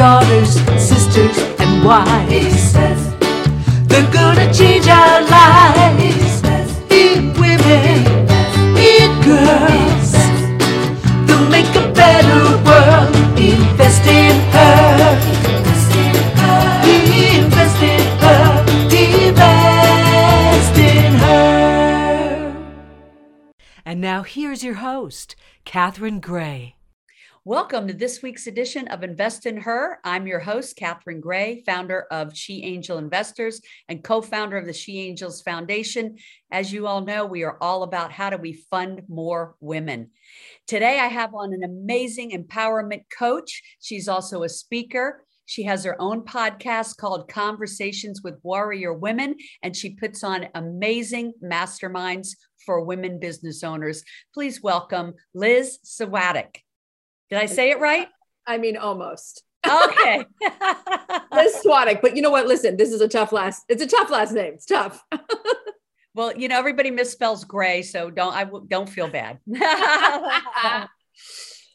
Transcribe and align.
daughters, 0.00 0.54
sisters, 0.80 1.36
and 1.60 1.84
wives. 1.84 2.72
They're 3.86 4.10
gonna 4.10 4.50
change 4.50 4.88
our 4.88 5.20
lives. 5.20 6.40
In 6.90 7.34
women, 7.34 8.06
in 8.80 9.10
girls. 9.20 10.12
They'll 11.26 11.50
make 11.50 11.68
a 11.76 11.92
better 11.92 12.40
world. 12.64 13.14
Invest 13.38 14.06
in 14.06 14.40
her. 14.56 15.20
Invest 16.88 17.82
in 17.82 18.00
her. 18.22 18.64
Invest 19.04 20.78
in 20.78 21.12
her. 21.12 22.56
And 23.84 24.00
now 24.00 24.22
here's 24.22 24.64
your 24.64 24.76
host, 24.76 25.36
Catherine 25.66 26.20
Gray. 26.20 26.76
Welcome 27.46 27.88
to 27.88 27.94
this 27.94 28.22
week's 28.22 28.46
edition 28.46 28.86
of 28.88 29.02
Invest 29.02 29.46
in 29.46 29.56
Her. 29.56 29.98
I'm 30.04 30.26
your 30.26 30.40
host, 30.40 30.76
Catherine 30.76 31.22
Gray, 31.22 31.62
founder 31.64 32.06
of 32.10 32.36
She 32.36 32.62
Angel 32.64 32.98
Investors 32.98 33.62
and 33.88 34.04
co 34.04 34.20
founder 34.20 34.58
of 34.58 34.66
the 34.66 34.74
She 34.74 35.00
Angels 35.00 35.40
Foundation. 35.40 36.16
As 36.52 36.70
you 36.70 36.86
all 36.86 37.00
know, 37.00 37.24
we 37.24 37.42
are 37.44 37.56
all 37.62 37.82
about 37.82 38.12
how 38.12 38.28
do 38.28 38.36
we 38.36 38.62
fund 38.70 39.04
more 39.08 39.54
women. 39.58 40.10
Today, 40.66 40.98
I 40.98 41.06
have 41.06 41.34
on 41.34 41.54
an 41.54 41.64
amazing 41.64 42.32
empowerment 42.32 43.04
coach. 43.18 43.62
She's 43.80 44.06
also 44.06 44.42
a 44.42 44.48
speaker. 44.50 45.24
She 45.46 45.62
has 45.62 45.82
her 45.84 45.96
own 45.98 46.26
podcast 46.26 46.98
called 46.98 47.30
Conversations 47.30 48.20
with 48.22 48.38
Warrior 48.42 48.92
Women, 48.92 49.36
and 49.62 49.74
she 49.74 49.96
puts 49.96 50.22
on 50.22 50.48
amazing 50.54 51.32
masterminds 51.42 52.36
for 52.66 52.84
women 52.84 53.18
business 53.18 53.64
owners. 53.64 54.04
Please 54.34 54.62
welcome 54.62 55.14
Liz 55.32 55.78
Svatek. 55.86 56.56
Did 57.30 57.38
I 57.38 57.46
say 57.46 57.70
it 57.70 57.80
right? 57.80 58.08
I 58.46 58.58
mean, 58.58 58.76
almost. 58.76 59.44
Okay. 59.66 60.24
Liz 61.32 61.56
Svatek. 61.64 62.00
But 62.02 62.16
you 62.16 62.22
know 62.22 62.30
what? 62.30 62.46
Listen, 62.46 62.76
this 62.76 62.92
is 62.92 63.00
a 63.00 63.08
tough 63.08 63.32
last. 63.32 63.64
It's 63.68 63.82
a 63.82 63.86
tough 63.86 64.10
last 64.10 64.32
name. 64.32 64.54
It's 64.54 64.66
tough. 64.66 65.02
well, 66.14 66.36
you 66.36 66.48
know, 66.48 66.58
everybody 66.58 66.90
misspells 66.90 67.46
gray, 67.46 67.82
so 67.82 68.10
don't 68.10 68.34
I 68.34 68.44
w- 68.44 68.66
don't 68.68 68.88
feel 68.88 69.08
bad. 69.08 69.38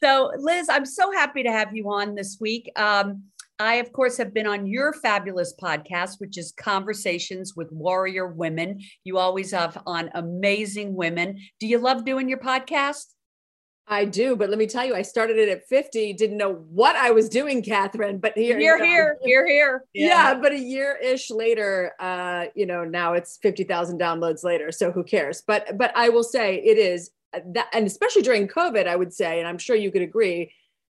so, 0.02 0.32
Liz, 0.38 0.68
I'm 0.68 0.84
so 0.84 1.12
happy 1.12 1.44
to 1.44 1.50
have 1.50 1.74
you 1.74 1.90
on 1.90 2.14
this 2.14 2.38
week. 2.40 2.70
Um, 2.76 3.24
I, 3.58 3.76
of 3.76 3.90
course, 3.92 4.18
have 4.18 4.34
been 4.34 4.46
on 4.46 4.66
your 4.66 4.92
fabulous 4.92 5.54
podcast, 5.58 6.16
which 6.20 6.36
is 6.36 6.52
Conversations 6.52 7.54
with 7.56 7.72
Warrior 7.72 8.26
Women. 8.26 8.80
You 9.02 9.16
always 9.16 9.50
have 9.52 9.82
on 9.86 10.10
amazing 10.14 10.94
women. 10.94 11.38
Do 11.58 11.66
you 11.66 11.78
love 11.78 12.04
doing 12.04 12.28
your 12.28 12.38
podcast? 12.38 13.06
I 13.88 14.04
do, 14.04 14.34
but 14.34 14.50
let 14.50 14.58
me 14.58 14.66
tell 14.66 14.84
you, 14.84 14.96
I 14.96 15.02
started 15.02 15.38
it 15.38 15.48
at 15.48 15.68
50, 15.68 16.12
didn't 16.14 16.36
know 16.36 16.54
what 16.70 16.96
I 16.96 17.12
was 17.12 17.28
doing, 17.28 17.62
Catherine. 17.62 18.18
But 18.18 18.32
here, 18.36 18.58
you're 18.58 18.78
you 18.78 18.82
know, 18.82 18.88
here, 18.88 19.18
you're 19.22 19.46
here. 19.46 19.84
Yeah. 19.94 20.06
yeah. 20.06 20.34
but 20.34 20.52
a 20.52 20.58
year 20.58 20.98
ish 21.00 21.30
later, 21.30 21.92
uh, 22.00 22.46
you 22.56 22.66
know, 22.66 22.84
now 22.84 23.12
it's 23.12 23.38
50,000 23.42 24.00
downloads 24.00 24.42
later. 24.42 24.72
So 24.72 24.90
who 24.90 25.04
cares? 25.04 25.42
But, 25.46 25.78
but 25.78 25.92
I 25.96 26.08
will 26.08 26.24
say 26.24 26.56
it 26.56 26.78
is 26.78 27.10
uh, 27.32 27.40
that, 27.54 27.68
and 27.72 27.86
especially 27.86 28.22
during 28.22 28.48
COVID, 28.48 28.88
I 28.88 28.96
would 28.96 29.12
say, 29.12 29.38
and 29.38 29.46
I'm 29.46 29.58
sure 29.58 29.76
you 29.76 29.92
could 29.92 30.02
agree 30.02 30.52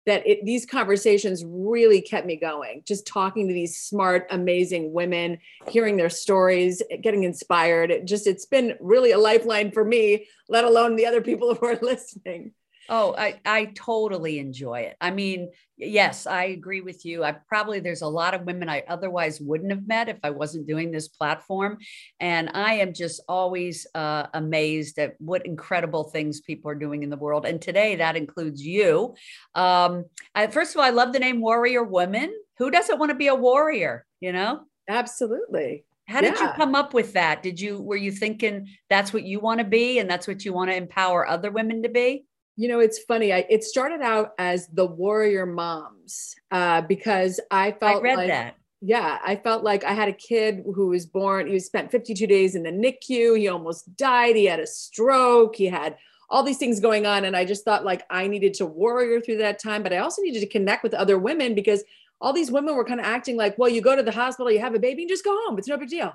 that 0.06 0.26
it, 0.26 0.44
these 0.44 0.66
conversations 0.66 1.44
really 1.46 2.00
kept 2.00 2.26
me 2.26 2.34
going. 2.34 2.82
Just 2.86 3.06
talking 3.06 3.46
to 3.46 3.54
these 3.54 3.80
smart, 3.80 4.26
amazing 4.30 4.92
women, 4.92 5.38
hearing 5.68 5.96
their 5.96 6.10
stories, 6.10 6.82
getting 7.02 7.22
inspired. 7.22 7.92
It 7.92 8.06
just, 8.06 8.26
it's 8.26 8.46
been 8.46 8.76
really 8.80 9.12
a 9.12 9.18
lifeline 9.18 9.70
for 9.70 9.84
me, 9.84 10.26
let 10.48 10.64
alone 10.64 10.96
the 10.96 11.06
other 11.06 11.20
people 11.20 11.54
who 11.60 11.66
are 11.66 11.78
listening. 11.80 12.52
Oh, 12.92 13.14
I, 13.16 13.40
I 13.46 13.66
totally 13.66 14.40
enjoy 14.40 14.80
it. 14.80 14.96
I 15.00 15.12
mean, 15.12 15.50
yes, 15.76 16.26
I 16.26 16.46
agree 16.46 16.80
with 16.80 17.04
you. 17.04 17.22
I 17.22 17.30
probably 17.30 17.78
there's 17.78 18.02
a 18.02 18.08
lot 18.08 18.34
of 18.34 18.42
women 18.42 18.68
I 18.68 18.82
otherwise 18.88 19.40
wouldn't 19.40 19.70
have 19.70 19.86
met 19.86 20.08
if 20.08 20.18
I 20.24 20.30
wasn't 20.30 20.66
doing 20.66 20.90
this 20.90 21.06
platform. 21.06 21.78
And 22.18 22.50
I 22.52 22.74
am 22.74 22.92
just 22.92 23.22
always 23.28 23.86
uh, 23.94 24.26
amazed 24.34 24.98
at 24.98 25.14
what 25.20 25.46
incredible 25.46 26.02
things 26.02 26.40
people 26.40 26.68
are 26.68 26.74
doing 26.74 27.04
in 27.04 27.10
the 27.10 27.16
world. 27.16 27.46
And 27.46 27.62
today 27.62 27.94
that 27.94 28.16
includes 28.16 28.60
you. 28.60 29.14
Um, 29.54 30.06
I, 30.34 30.48
first 30.48 30.74
of 30.74 30.80
all, 30.80 30.84
I 30.84 30.90
love 30.90 31.12
the 31.12 31.20
name 31.20 31.40
Warrior 31.40 31.84
Woman. 31.84 32.34
Who 32.58 32.72
doesn't 32.72 32.98
want 32.98 33.10
to 33.10 33.16
be 33.16 33.28
a 33.28 33.36
warrior? 33.36 34.04
You 34.18 34.32
know? 34.32 34.62
Absolutely. 34.88 35.84
How 36.08 36.20
did 36.20 36.34
yeah. 36.34 36.48
you 36.48 36.52
come 36.54 36.74
up 36.74 36.92
with 36.92 37.12
that? 37.12 37.40
Did 37.44 37.60
you 37.60 37.80
were 37.80 37.94
you 37.96 38.10
thinking 38.10 38.66
that's 38.88 39.12
what 39.12 39.22
you 39.22 39.38
want 39.38 39.58
to 39.58 39.64
be 39.64 40.00
and 40.00 40.10
that's 40.10 40.26
what 40.26 40.44
you 40.44 40.52
want 40.52 40.70
to 40.70 40.76
empower 40.76 41.24
other 41.24 41.52
women 41.52 41.84
to 41.84 41.88
be? 41.88 42.24
You 42.60 42.68
know 42.68 42.78
it's 42.78 42.98
funny. 42.98 43.32
I, 43.32 43.46
it 43.48 43.64
started 43.64 44.02
out 44.02 44.34
as 44.38 44.66
the 44.66 44.84
warrior 44.84 45.46
moms 45.46 46.36
uh, 46.50 46.82
because 46.82 47.40
i 47.50 47.72
felt 47.72 48.00
I 48.00 48.00
read 48.02 48.16
like, 48.16 48.28
that. 48.28 48.56
Yeah 48.82 49.18
i 49.24 49.34
felt 49.36 49.64
like 49.64 49.82
i 49.82 49.94
had 49.94 50.08
a 50.08 50.12
kid 50.12 50.62
who 50.74 50.88
was 50.88 51.06
born 51.06 51.46
he 51.46 51.58
spent 51.58 51.90
52 51.90 52.26
days 52.26 52.54
in 52.54 52.62
the 52.62 52.70
nicu 52.70 53.34
he 53.34 53.48
almost 53.48 53.96
died 53.96 54.36
he 54.36 54.44
had 54.44 54.60
a 54.60 54.66
stroke 54.66 55.56
he 55.56 55.66
had 55.66 55.96
all 56.28 56.42
these 56.42 56.58
things 56.58 56.80
going 56.80 57.06
on 57.06 57.24
and 57.24 57.34
i 57.34 57.46
just 57.46 57.64
thought 57.64 57.84
like 57.84 58.02
i 58.10 58.26
needed 58.26 58.52
to 58.54 58.66
warrior 58.66 59.22
through 59.22 59.38
that 59.38 59.58
time 59.58 59.82
but 59.82 59.92
i 59.92 59.98
also 59.98 60.20
needed 60.20 60.40
to 60.40 60.46
connect 60.46 60.82
with 60.82 60.92
other 60.92 61.18
women 61.18 61.54
because 61.54 61.82
all 62.20 62.34
these 62.34 62.50
women 62.50 62.76
were 62.76 62.84
kind 62.84 63.00
of 63.00 63.06
acting 63.06 63.36
like 63.36 63.56
well 63.58 63.70
you 63.70 63.80
go 63.80 63.96
to 63.96 64.02
the 64.02 64.12
hospital 64.12 64.52
you 64.52 64.60
have 64.60 64.74
a 64.74 64.78
baby 64.78 65.02
and 65.02 65.08
just 65.08 65.24
go 65.24 65.34
home 65.46 65.58
it's 65.58 65.68
no 65.68 65.78
big 65.78 65.88
deal 65.88 66.12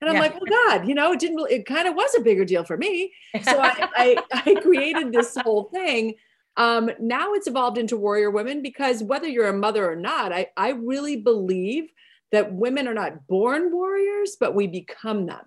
and 0.00 0.10
I'm 0.10 0.16
yeah. 0.16 0.20
like, 0.20 0.36
oh 0.36 0.46
God, 0.68 0.86
you 0.86 0.94
know, 0.94 1.12
it 1.12 1.20
didn't, 1.20 1.50
it 1.50 1.66
kind 1.66 1.88
of 1.88 1.94
was 1.94 2.14
a 2.16 2.20
bigger 2.20 2.44
deal 2.44 2.64
for 2.64 2.76
me. 2.76 3.12
So 3.42 3.58
I, 3.58 3.88
I, 3.96 4.16
I, 4.46 4.54
created 4.60 5.12
this 5.12 5.36
whole 5.36 5.70
thing. 5.72 6.14
Um, 6.56 6.90
now 7.00 7.32
it's 7.32 7.46
evolved 7.46 7.78
into 7.78 7.96
Warrior 7.96 8.30
Women 8.30 8.62
because 8.62 9.02
whether 9.02 9.26
you're 9.26 9.48
a 9.48 9.52
mother 9.52 9.90
or 9.90 9.96
not, 9.96 10.32
I, 10.32 10.48
I 10.56 10.70
really 10.70 11.16
believe 11.16 11.90
that 12.32 12.52
women 12.52 12.88
are 12.88 12.94
not 12.94 13.26
born 13.26 13.72
warriors, 13.72 14.36
but 14.38 14.54
we 14.54 14.66
become 14.66 15.26
them. 15.26 15.44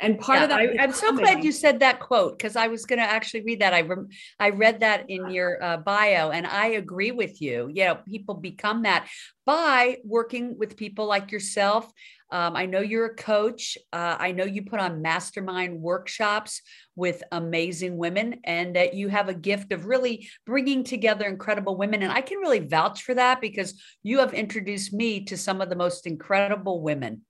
And 0.00 0.18
part 0.18 0.38
yeah, 0.38 0.44
of 0.44 0.50
that, 0.50 0.60
I, 0.60 0.84
am 0.84 0.92
so 0.92 1.16
glad 1.16 1.42
you 1.42 1.52
said 1.52 1.80
that 1.80 2.00
quote 2.00 2.36
because 2.36 2.54
I 2.54 2.68
was 2.68 2.84
going 2.84 2.98
to 2.98 3.04
actually 3.04 3.42
read 3.44 3.60
that. 3.60 3.72
I 3.72 3.80
rem- 3.82 4.08
I 4.38 4.50
read 4.50 4.80
that 4.80 5.08
in 5.08 5.30
your 5.30 5.62
uh, 5.62 5.76
bio, 5.78 6.30
and 6.30 6.46
I 6.46 6.66
agree 6.68 7.12
with 7.12 7.40
you. 7.40 7.70
You 7.72 7.84
know, 7.84 7.98
people 8.06 8.34
become 8.34 8.82
that 8.82 9.08
by 9.46 9.98
working 10.04 10.58
with 10.58 10.76
people 10.76 11.06
like 11.06 11.32
yourself 11.32 11.90
um, 12.30 12.56
I 12.56 12.66
know 12.66 12.80
you're 12.80 13.06
a 13.06 13.14
coach. 13.14 13.78
Uh, 13.92 14.16
I 14.18 14.32
know 14.32 14.44
you 14.44 14.62
put 14.64 14.80
on 14.80 15.02
mastermind 15.02 15.80
workshops 15.80 16.60
with 16.96 17.22
amazing 17.30 17.96
women, 17.96 18.40
and 18.44 18.74
that 18.74 18.94
you 18.94 19.08
have 19.08 19.28
a 19.28 19.34
gift 19.34 19.72
of 19.72 19.86
really 19.86 20.28
bringing 20.44 20.82
together 20.82 21.26
incredible 21.26 21.76
women. 21.76 22.02
And 22.02 22.12
I 22.12 22.22
can 22.22 22.38
really 22.38 22.60
vouch 22.60 23.02
for 23.02 23.14
that 23.14 23.40
because 23.40 23.80
you 24.02 24.18
have 24.18 24.34
introduced 24.34 24.92
me 24.92 25.24
to 25.26 25.36
some 25.36 25.60
of 25.60 25.68
the 25.68 25.76
most 25.76 26.06
incredible 26.06 26.82
women. 26.82 27.22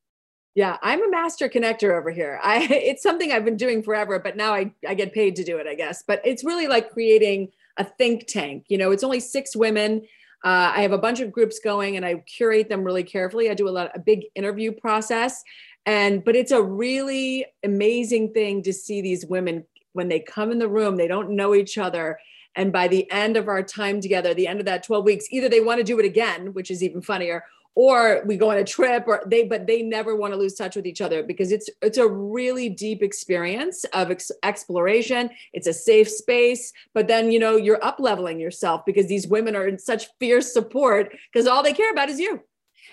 Yeah, 0.57 0.79
I'm 0.83 1.05
a 1.05 1.11
master 1.11 1.51
connector 1.51 1.97
over 1.97 2.11
here. 2.11 2.41
I 2.43 2.63
it's 2.71 3.03
something 3.03 3.31
I've 3.31 3.45
been 3.45 3.59
doing 3.59 3.83
forever, 3.83 4.19
but 4.19 4.37
now 4.37 4.55
I, 4.55 4.73
I 4.89 4.95
get 4.95 5.13
paid 5.13 5.37
to 5.37 5.45
do 5.45 5.59
it, 5.59 5.67
I 5.67 5.75
guess. 5.75 6.03
But 6.05 6.23
it's 6.25 6.45
really 6.45 6.67
like 6.67 6.91
creating 6.91 7.51
a 7.77 7.85
think 7.85 8.27
tank. 8.27 8.65
You 8.69 8.79
know, 8.79 8.91
it's 8.91 9.05
only 9.05 9.21
six 9.21 9.55
women. 9.55 10.03
Uh, 10.43 10.73
I 10.75 10.81
have 10.81 10.93
a 10.93 10.99
bunch 10.99 11.21
of 11.21 11.31
groups 11.31 11.59
going 11.59 11.97
and 11.97 12.07
I 12.07 12.15
curate 12.27 12.71
them 12.71 12.85
really 12.85 13.05
carefully. 13.05 13.51
I 13.51 13.55
do 13.55 13.69
a 13.69 13.71
lot, 13.71 13.91
a 13.95 13.99
big 13.99 14.25
interview 14.35 14.73
process. 14.73 15.45
And, 15.85 16.25
but 16.25 16.35
it's 16.35 16.53
a 16.53 16.63
really 16.63 17.45
amazing 17.63 18.33
thing 18.33 18.63
to 18.63 18.73
see 18.73 19.03
these 19.03 19.27
women 19.27 19.65
when 19.93 20.09
they 20.09 20.21
come 20.21 20.51
in 20.53 20.59
the 20.59 20.69
room, 20.69 20.97
they 20.97 21.09
don't 21.09 21.31
know 21.31 21.55
each 21.55 21.77
other. 21.77 22.19
And 22.55 22.73
by 22.73 22.89
the 22.89 23.11
end 23.11 23.37
of 23.37 23.49
our 23.49 23.63
time 23.63 24.01
together, 24.01 24.33
the 24.33 24.47
end 24.47 24.61
of 24.61 24.67
that 24.67 24.85
12 24.85 25.05
weeks, 25.05 25.27
either 25.31 25.51
they 25.51 25.61
want 25.61 25.79
to 25.79 25.85
do 25.85 25.99
it 25.99 26.07
again, 26.07 26.55
which 26.55 26.71
is 26.71 26.83
even 26.83 27.03
funnier, 27.03 27.45
or 27.77 28.23
we 28.25 28.39
go 28.39 28.51
on 28.51 28.57
a 28.57 28.65
trip 28.65 29.05
or 29.07 29.23
they 29.27 29.45
but 29.45 29.67
they 29.67 29.83
never 29.83 30.17
want 30.17 30.33
to 30.33 30.39
lose 30.39 30.55
touch 30.55 30.75
with 30.75 30.87
each 30.87 31.01
other 31.01 31.23
because 31.23 31.53
it's 31.53 31.71
it's 31.83 31.99
a 31.99 32.09
really 32.09 32.69
deep 32.69 33.03
experience 33.03 33.85
of 33.93 34.11
ex- 34.11 34.33
exploration. 34.43 35.31
It's 35.53 35.69
a 35.69 35.73
safe 35.73 36.09
space 36.09 36.73
but 36.95 37.07
then 37.07 37.31
you 37.31 37.39
know 37.39 37.57
you're 37.57 37.85
up 37.85 38.01
leveling 38.01 38.41
yourself 38.41 38.85
because 38.85 39.07
these 39.07 39.29
women 39.29 39.55
are 39.55 39.69
in 39.69 39.79
such 39.79 40.09
fierce 40.19 40.53
support 40.53 41.15
because 41.33 41.47
all 41.47 41.63
they 41.63 41.75
care 41.75 41.93
about 41.93 42.09
is 42.09 42.19
you. 42.19 42.41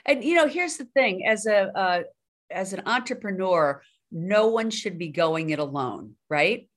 And 0.06 0.24
you 0.24 0.36
know 0.36 0.48
here's 0.48 0.78
the 0.78 0.86
thing 0.86 1.26
as 1.26 1.48
a 1.48 1.76
uh, 1.76 2.04
as 2.52 2.74
an 2.74 2.84
entrepreneur 2.86 3.82
no 4.12 4.48
one 4.48 4.70
should 4.70 5.00
be 5.00 5.08
going 5.08 5.50
it 5.50 5.58
alone 5.58 6.14
right 6.30 6.70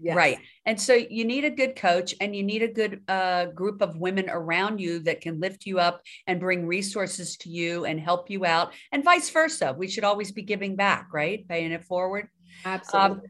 Yes. 0.00 0.16
Right. 0.16 0.38
And 0.64 0.80
so 0.80 0.94
you 0.94 1.24
need 1.24 1.44
a 1.44 1.50
good 1.50 1.74
coach 1.74 2.14
and 2.20 2.34
you 2.34 2.42
need 2.42 2.62
a 2.62 2.68
good 2.68 3.02
uh, 3.08 3.46
group 3.46 3.82
of 3.82 3.96
women 3.96 4.30
around 4.30 4.80
you 4.80 5.00
that 5.00 5.20
can 5.20 5.40
lift 5.40 5.66
you 5.66 5.80
up 5.80 6.02
and 6.26 6.38
bring 6.38 6.66
resources 6.66 7.36
to 7.38 7.48
you 7.48 7.84
and 7.84 7.98
help 7.98 8.30
you 8.30 8.44
out, 8.44 8.72
and 8.92 9.02
vice 9.02 9.30
versa. 9.30 9.74
We 9.76 9.88
should 9.88 10.04
always 10.04 10.30
be 10.30 10.42
giving 10.42 10.76
back, 10.76 11.08
right? 11.12 11.46
Paying 11.48 11.72
it 11.72 11.84
forward. 11.84 12.28
Absolutely. 12.64 13.10
Um, 13.10 13.22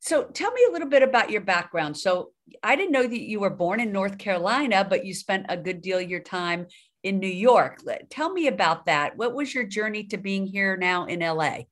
so 0.00 0.24
tell 0.24 0.52
me 0.52 0.66
a 0.68 0.72
little 0.72 0.88
bit 0.88 1.02
about 1.02 1.30
your 1.30 1.42
background. 1.42 1.96
So 1.96 2.32
I 2.62 2.74
didn't 2.76 2.92
know 2.92 3.06
that 3.06 3.20
you 3.20 3.40
were 3.40 3.50
born 3.50 3.78
in 3.80 3.92
North 3.92 4.18
Carolina, 4.18 4.84
but 4.88 5.04
you 5.06 5.14
spent 5.14 5.46
a 5.48 5.56
good 5.56 5.80
deal 5.80 5.98
of 5.98 6.10
your 6.10 6.20
time 6.20 6.66
in 7.02 7.18
New 7.18 7.28
York. 7.28 7.82
Tell 8.10 8.32
me 8.32 8.46
about 8.46 8.86
that. 8.86 9.16
What 9.16 9.34
was 9.34 9.54
your 9.54 9.64
journey 9.64 10.04
to 10.04 10.16
being 10.16 10.46
here 10.46 10.76
now 10.76 11.06
in 11.06 11.20
LA? 11.20 11.62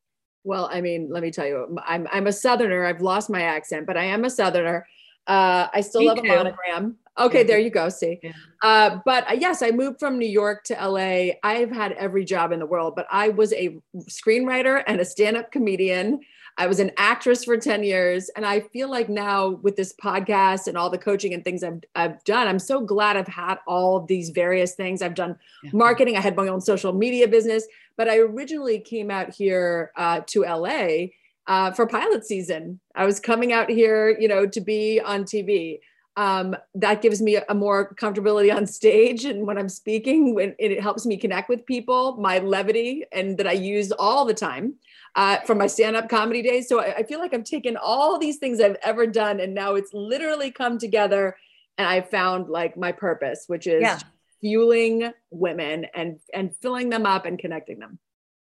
Well, 0.45 0.69
I 0.73 0.81
mean, 0.81 1.09
let 1.11 1.23
me 1.23 1.31
tell 1.31 1.47
you, 1.47 1.77
I'm 1.87 2.09
I'm 2.13 2.27
a 2.27 2.33
Southerner. 2.33 2.85
I've 2.87 3.03
lost 3.03 3.29
my 3.31 3.43
accent, 3.43 3.87
but 3.87 3.97
I 3.97 4.05
am 4.05 4.25
a 4.25 4.31
Southerner. 4.31 4.87
Uh, 5.27 5.69
I 5.73 5.81
still 5.83 6.01
me 6.01 6.09
love 6.09 6.19
too. 6.23 6.25
a 6.33 6.37
monogram. 6.37 6.97
Okay, 7.19 7.43
there 7.43 7.59
you 7.59 7.69
go. 7.71 7.91
See, 7.91 8.19
Yeah. 8.23 8.33
uh, 8.63 8.99
but 9.05 9.31
uh, 9.31 9.35
yes, 9.35 9.63
I 9.63 9.71
moved 9.71 9.99
from 10.01 10.19
New 10.19 10.29
York 10.29 10.65
to 10.65 10.75
LA. 10.75 11.33
I've 11.43 11.71
had 11.71 11.93
every 11.93 12.25
job 12.25 12.53
in 12.53 12.59
the 12.59 12.67
world, 12.67 12.95
but 12.97 13.07
I 13.11 13.29
was 13.29 13.53
a 13.53 13.77
screenwriter 14.09 14.83
and 14.87 15.01
a 15.01 15.05
stand-up 15.05 15.53
comedian. 15.53 16.21
I 16.61 16.67
was 16.67 16.79
an 16.79 16.91
actress 16.99 17.43
for 17.45 17.57
ten 17.57 17.83
years, 17.83 18.29
and 18.37 18.45
I 18.45 18.61
feel 18.61 18.91
like 18.91 19.09
now 19.09 19.49
with 19.63 19.77
this 19.77 19.95
podcast 19.95 20.69
and 20.69 20.77
all 20.77 20.91
the 20.91 20.99
coaching 20.99 21.33
and 21.33 21.43
things 21.43 21.65
I've 21.65 21.83
I've 21.95 22.23
done, 22.25 22.47
I'm 22.47 22.59
so 22.59 22.83
glad 22.83 23.17
I've 23.17 23.27
had 23.27 23.57
all 23.67 23.97
of 23.97 24.07
these 24.09 24.29
various 24.29 24.75
things. 24.75 25.01
I've 25.01 25.15
done 25.15 25.37
Yeah. 25.63 25.71
marketing. 25.73 26.19
I 26.19 26.21
had 26.21 26.37
my 26.37 26.49
own 26.49 26.61
social 26.61 26.93
media 26.93 27.27
business, 27.29 27.67
but 27.97 28.11
I 28.11 28.19
originally 28.19 28.79
came 28.79 29.11
out 29.11 29.33
here 29.33 29.91
uh, 29.97 30.21
to 30.27 30.43
LA 30.43 31.07
uh, 31.47 31.71
for 31.73 31.87
pilot 31.87 32.27
season. 32.27 32.79
I 32.95 33.07
was 33.07 33.21
coming 33.21 33.55
out 33.55 33.71
here, 33.71 34.15
you 34.21 34.29
know, 34.29 34.47
to 34.47 34.61
be 34.61 35.01
on 35.01 35.25
TV 35.25 35.81
um, 36.19 36.55
that 36.75 37.01
gives 37.01 37.23
me 37.23 37.37
a 37.37 37.55
more 37.55 37.95
comfortability 37.95 38.55
on 38.55 38.67
stage 38.67 39.25
and 39.25 39.47
when 39.47 39.57
I'm 39.57 39.71
speaking, 39.71 40.35
when 40.35 40.55
it, 40.59 40.73
it 40.73 40.83
helps 40.83 41.07
me 41.07 41.17
connect 41.17 41.49
with 41.49 41.65
people, 41.65 42.19
my 42.19 42.39
levity, 42.41 43.05
and 43.13 43.39
that 43.39 43.47
I 43.47 43.53
use 43.53 43.93
all 43.93 44.27
the 44.27 44.35
time 44.35 44.75
uh, 45.17 45.39
from 45.41 45.59
my 45.59 45.67
stand-up 45.67 46.09
comedy 46.09 46.43
days. 46.43 46.69
So 46.69 46.81
I, 46.81 46.97
I 46.97 47.03
feel 47.03 47.19
like 47.19 47.35
I've 47.35 47.45
taken 47.45 47.77
all 47.77 48.19
these 48.19 48.39
things 48.39 48.61
I've 48.61 48.77
ever 48.83 49.07
done, 49.07 49.41
and 49.41 49.55
now 49.55 49.75
it's 49.75 49.93
literally 49.93 50.51
come 50.51 50.79
together, 50.79 51.37
and 51.79 51.89
I 51.89 52.01
found 52.01 52.49
like 52.49 52.77
my 52.77 52.93
purpose, 52.93 53.45
which 53.47 53.67
is 53.67 53.83
Yeah. 53.83 53.99
fueling 54.41 55.13
women 55.31 55.87
and 55.95 56.19
and 56.33 56.57
filling 56.57 56.89
them 56.89 57.07
up 57.07 57.27
and 57.27 57.39
connecting 57.39 57.79
them. 57.79 57.99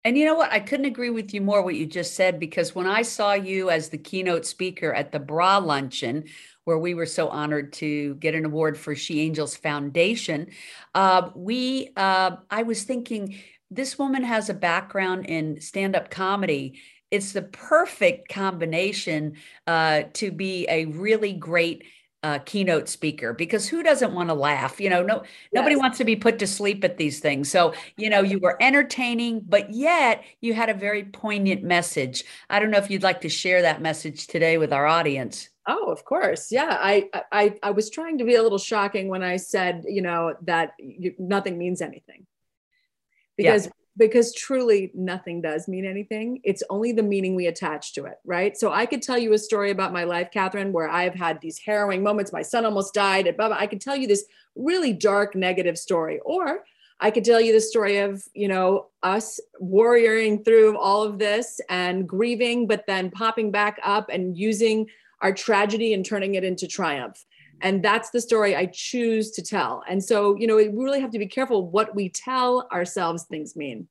And 0.06 0.18
you 0.18 0.26
know 0.26 0.36
what? 0.36 0.52
I 0.52 0.60
couldn't 0.60 0.86
agree 0.86 1.12
with 1.12 1.34
you 1.34 1.40
more 1.40 1.62
what 1.62 1.76
you 1.76 1.86
just 1.86 2.16
said 2.16 2.38
because 2.38 2.76
when 2.76 2.88
I 2.88 3.04
saw 3.04 3.34
you 3.34 3.70
as 3.70 3.88
the 3.88 3.98
keynote 3.98 4.46
speaker 4.46 4.94
at 4.94 5.14
the 5.14 5.20
Bra 5.20 5.60
Luncheon, 5.60 6.26
where 6.66 6.78
we 6.78 6.94
were 6.94 7.06
so 7.06 7.30
honored 7.30 7.72
to 7.74 8.16
get 8.16 8.36
an 8.36 8.44
award 8.44 8.78
for 8.78 8.96
She 8.96 9.22
Angels 9.22 9.56
Foundation, 9.56 10.50
uh, 10.94 11.30
we 11.36 11.92
uh, 11.96 12.36
I 12.50 12.64
was 12.64 12.84
thinking 12.84 13.40
this 13.76 13.98
woman 13.98 14.24
has 14.24 14.50
a 14.50 14.54
background 14.54 15.26
in 15.26 15.60
stand-up 15.62 16.10
comedy. 16.10 16.80
It's 17.12 17.32
the 17.34 17.42
perfect 17.44 18.30
combination 18.30 19.36
uh, 19.68 20.04
to 20.14 20.32
be 20.32 20.66
a 20.70 20.86
really 20.86 21.34
great 21.34 21.84
uh, 22.24 22.40
keynote 22.40 22.88
speaker 22.88 23.34
because 23.34 23.68
who 23.68 23.84
doesn't 23.84 24.14
want 24.14 24.30
to 24.30 24.34
laugh? 24.34 24.80
You 24.80 24.90
know, 24.90 25.04
no 25.04 25.24
nobody 25.54 25.76
Yes. 25.76 25.82
wants 25.82 25.98
to 25.98 26.06
be 26.06 26.16
put 26.16 26.40
to 26.40 26.48
sleep 26.48 26.84
at 26.86 26.98
these 26.98 27.20
things. 27.20 27.52
So 27.52 27.74
you 27.98 28.10
know 28.10 28.22
you 28.22 28.40
were 28.40 28.58
entertaining 28.62 29.42
but 29.48 29.74
yet 29.74 30.24
you 30.42 30.54
had 30.54 30.70
a 30.70 30.74
very 30.74 31.04
poignant 31.04 31.64
message 31.64 32.24
i 32.50 32.60
don't 32.60 32.72
know 32.72 32.78
if 32.78 32.90
you'd 32.90 33.04
like 33.04 33.22
to 33.22 33.30
share 33.30 33.62
that 33.62 33.82
message 33.82 34.28
today 34.28 34.58
with 34.58 34.72
our 34.74 34.86
audience 34.86 35.50
Oh, 35.66 35.92
of 35.92 36.04
course. 36.04 36.52
Yeah. 36.52 36.78
I, 36.78 37.10
I, 37.32 37.56
I 37.64 37.72
was 37.72 37.90
trying 37.90 38.18
to 38.18 38.26
be 38.26 38.36
a 38.36 38.44
little 38.44 38.58
shocking 38.58 39.08
when 39.08 39.24
I 39.24 39.38
said, 39.38 39.86
you 39.88 40.02
know, 40.02 40.36
that 40.42 40.74
you, 40.78 41.14
nothing 41.18 41.58
means 41.58 41.82
anything 41.82 42.26
because, 43.38 43.70
because 43.98 44.34
truly 44.34 44.92
nothing 44.94 45.42
does 45.42 45.68
mean 45.68 45.86
anything. 45.86 46.40
It's 46.44 46.64
only 46.70 46.92
the 46.92 47.04
meaning 47.04 47.36
we 47.36 47.48
attach 47.48 47.94
to 47.94 48.06
it. 48.06 48.16
Right. 48.26 48.58
So 48.58 48.72
I 48.72 48.86
could 48.86 49.02
tell 49.02 49.18
you 49.18 49.34
a 49.34 49.38
story 49.38 49.72
about 49.72 49.94
my 49.94 50.04
life, 50.04 50.30
Catherine, 50.32 50.72
where 50.72 50.90
I've 50.90 51.16
had 51.16 51.40
these 51.42 51.60
harrowing 51.60 52.04
moments. 52.04 52.34
My 52.34 52.42
son 52.42 52.66
almost 52.66 52.94
died 52.94 53.34
blah, 53.38 53.50
blah. 53.50 53.58
I 53.58 53.68
could 53.68 53.82
tell 53.82 53.96
you 53.96 54.08
this 54.08 54.26
really 54.56 54.94
dark, 54.94 55.36
negative 55.36 55.78
story, 55.78 56.20
or 56.26 56.64
I 57.00 57.12
could 57.12 57.26
tell 57.26 57.42
you 57.42 57.52
the 57.52 57.60
story 57.60 57.98
of, 57.98 58.24
you 58.34 58.48
know, 58.48 58.88
us 59.02 59.40
warrioring 59.62 60.46
through 60.46 60.78
all 60.78 61.04
of 61.04 61.20
this 61.20 61.60
and 61.70 62.08
grieving, 62.08 62.66
but 62.68 62.86
then 62.88 63.12
popping 63.12 63.52
back 63.52 63.80
up 63.84 64.10
and 64.10 64.38
using 64.38 64.88
our 65.22 65.34
tragedy 65.34 65.94
and 65.94 66.06
turning 66.06 66.36
it 66.36 66.44
into 66.44 66.68
triumph. 66.68 67.26
And 67.64 67.82
that's 67.82 68.10
the 68.12 68.22
story 68.22 68.56
I 68.56 68.68
choose 68.68 69.32
to 69.32 69.42
tell. 69.42 69.84
And 69.90 70.04
so, 70.04 70.36
you 70.38 70.46
know, 70.46 70.58
we 70.58 70.68
really 70.68 71.00
have 71.00 71.12
to 71.12 71.20
be 71.20 71.28
careful 71.28 71.68
what 71.70 71.96
we 71.96 72.10
tell 72.10 72.68
ourselves 72.72 73.24
things 73.24 73.56
mean. 73.56 73.88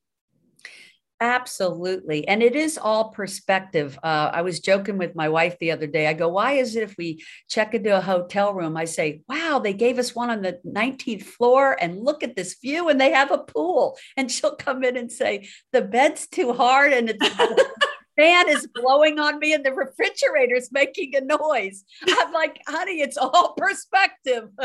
absolutely 1.23 2.27
and 2.27 2.43
it 2.43 2.57
is 2.57 2.77
all 2.77 3.11
perspective 3.11 3.97
uh, 4.03 4.29
i 4.33 4.43
was 4.43 4.59
joking 4.59 4.99
with 4.99 5.15
my 5.15 5.29
wife 5.29 5.57
the 5.61 5.71
other 5.71 5.87
day 5.87 6.09
i 6.09 6.13
go 6.13 6.27
why 6.29 6.53
is 6.53 6.75
it 6.75 6.83
if 6.83 6.97
we 6.99 7.23
check 7.49 7.75
into 7.75 7.97
a 7.97 8.01
hotel 8.01 8.53
room 8.53 8.77
i 8.77 8.85
say 8.85 9.23
wow 9.29 9.61
they 9.63 9.73
gave 9.73 10.01
us 10.01 10.17
one 10.17 10.31
on 10.31 10.43
the 10.43 10.59
19th 10.67 11.23
floor 11.23 11.77
and 11.81 12.03
look 12.03 12.25
at 12.25 12.35
this 12.35 12.57
view 12.61 12.89
and 12.89 13.01
they 13.01 13.13
have 13.13 13.31
a 13.31 13.39
pool 13.39 13.97
and 14.17 14.33
she'll 14.33 14.57
come 14.57 14.83
in 14.83 14.97
and 14.97 15.13
say 15.13 15.49
the 15.73 15.81
bed's 15.81 16.27
too 16.27 16.53
hard 16.53 16.93
and 16.93 17.11
it's 17.11 17.29
fan 18.17 18.49
is 18.49 18.67
blowing 18.75 19.19
on 19.19 19.39
me 19.39 19.53
and 19.53 19.65
the 19.65 19.73
refrigerator 19.73 20.55
is 20.55 20.71
making 20.73 21.15
a 21.17 21.21
noise. 21.21 21.85
I'm 22.09 22.33
like, 22.33 22.61
honey, 22.69 23.01
it's 23.01 23.17
all 23.17 23.55
perspective. 23.57 24.49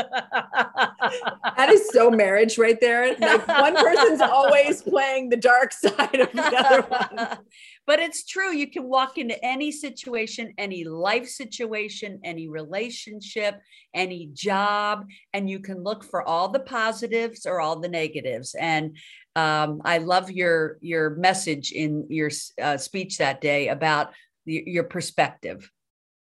That 1.56 1.70
is 1.70 1.88
so 1.90 2.08
marriage 2.10 2.56
right 2.56 2.78
there. 2.80 3.16
Like 3.18 3.48
one 3.48 3.74
person's 3.74 4.20
always 4.20 4.80
playing 4.82 5.28
the 5.28 5.36
dark 5.36 5.72
side 5.72 6.20
of 6.20 6.30
the 6.32 6.56
other 6.56 6.82
one. 6.82 7.38
but 7.86 7.98
it's 7.98 8.24
true. 8.24 8.52
You 8.52 8.70
can 8.70 8.84
walk 8.84 9.18
into 9.18 9.42
any 9.44 9.72
situation, 9.72 10.52
any 10.56 10.84
life 10.84 11.26
situation, 11.26 12.20
any 12.22 12.48
relationship, 12.48 13.60
any 13.92 14.30
job, 14.32 15.06
and 15.32 15.50
you 15.50 15.58
can 15.58 15.82
look 15.82 16.04
for 16.04 16.22
all 16.22 16.48
the 16.48 16.60
positives 16.60 17.44
or 17.44 17.60
all 17.60 17.80
the 17.80 17.88
negatives. 17.88 18.54
And 18.54 18.96
um, 19.38 19.82
I 19.84 19.98
love 19.98 20.30
your 20.30 20.78
your 20.80 21.10
message 21.10 21.72
in 21.72 22.06
your 22.08 22.30
uh, 22.60 22.76
speech 22.76 23.18
that 23.18 23.40
day 23.40 23.68
about 23.68 24.12
the, 24.46 24.64
your 24.66 24.84
perspective. 24.84 25.70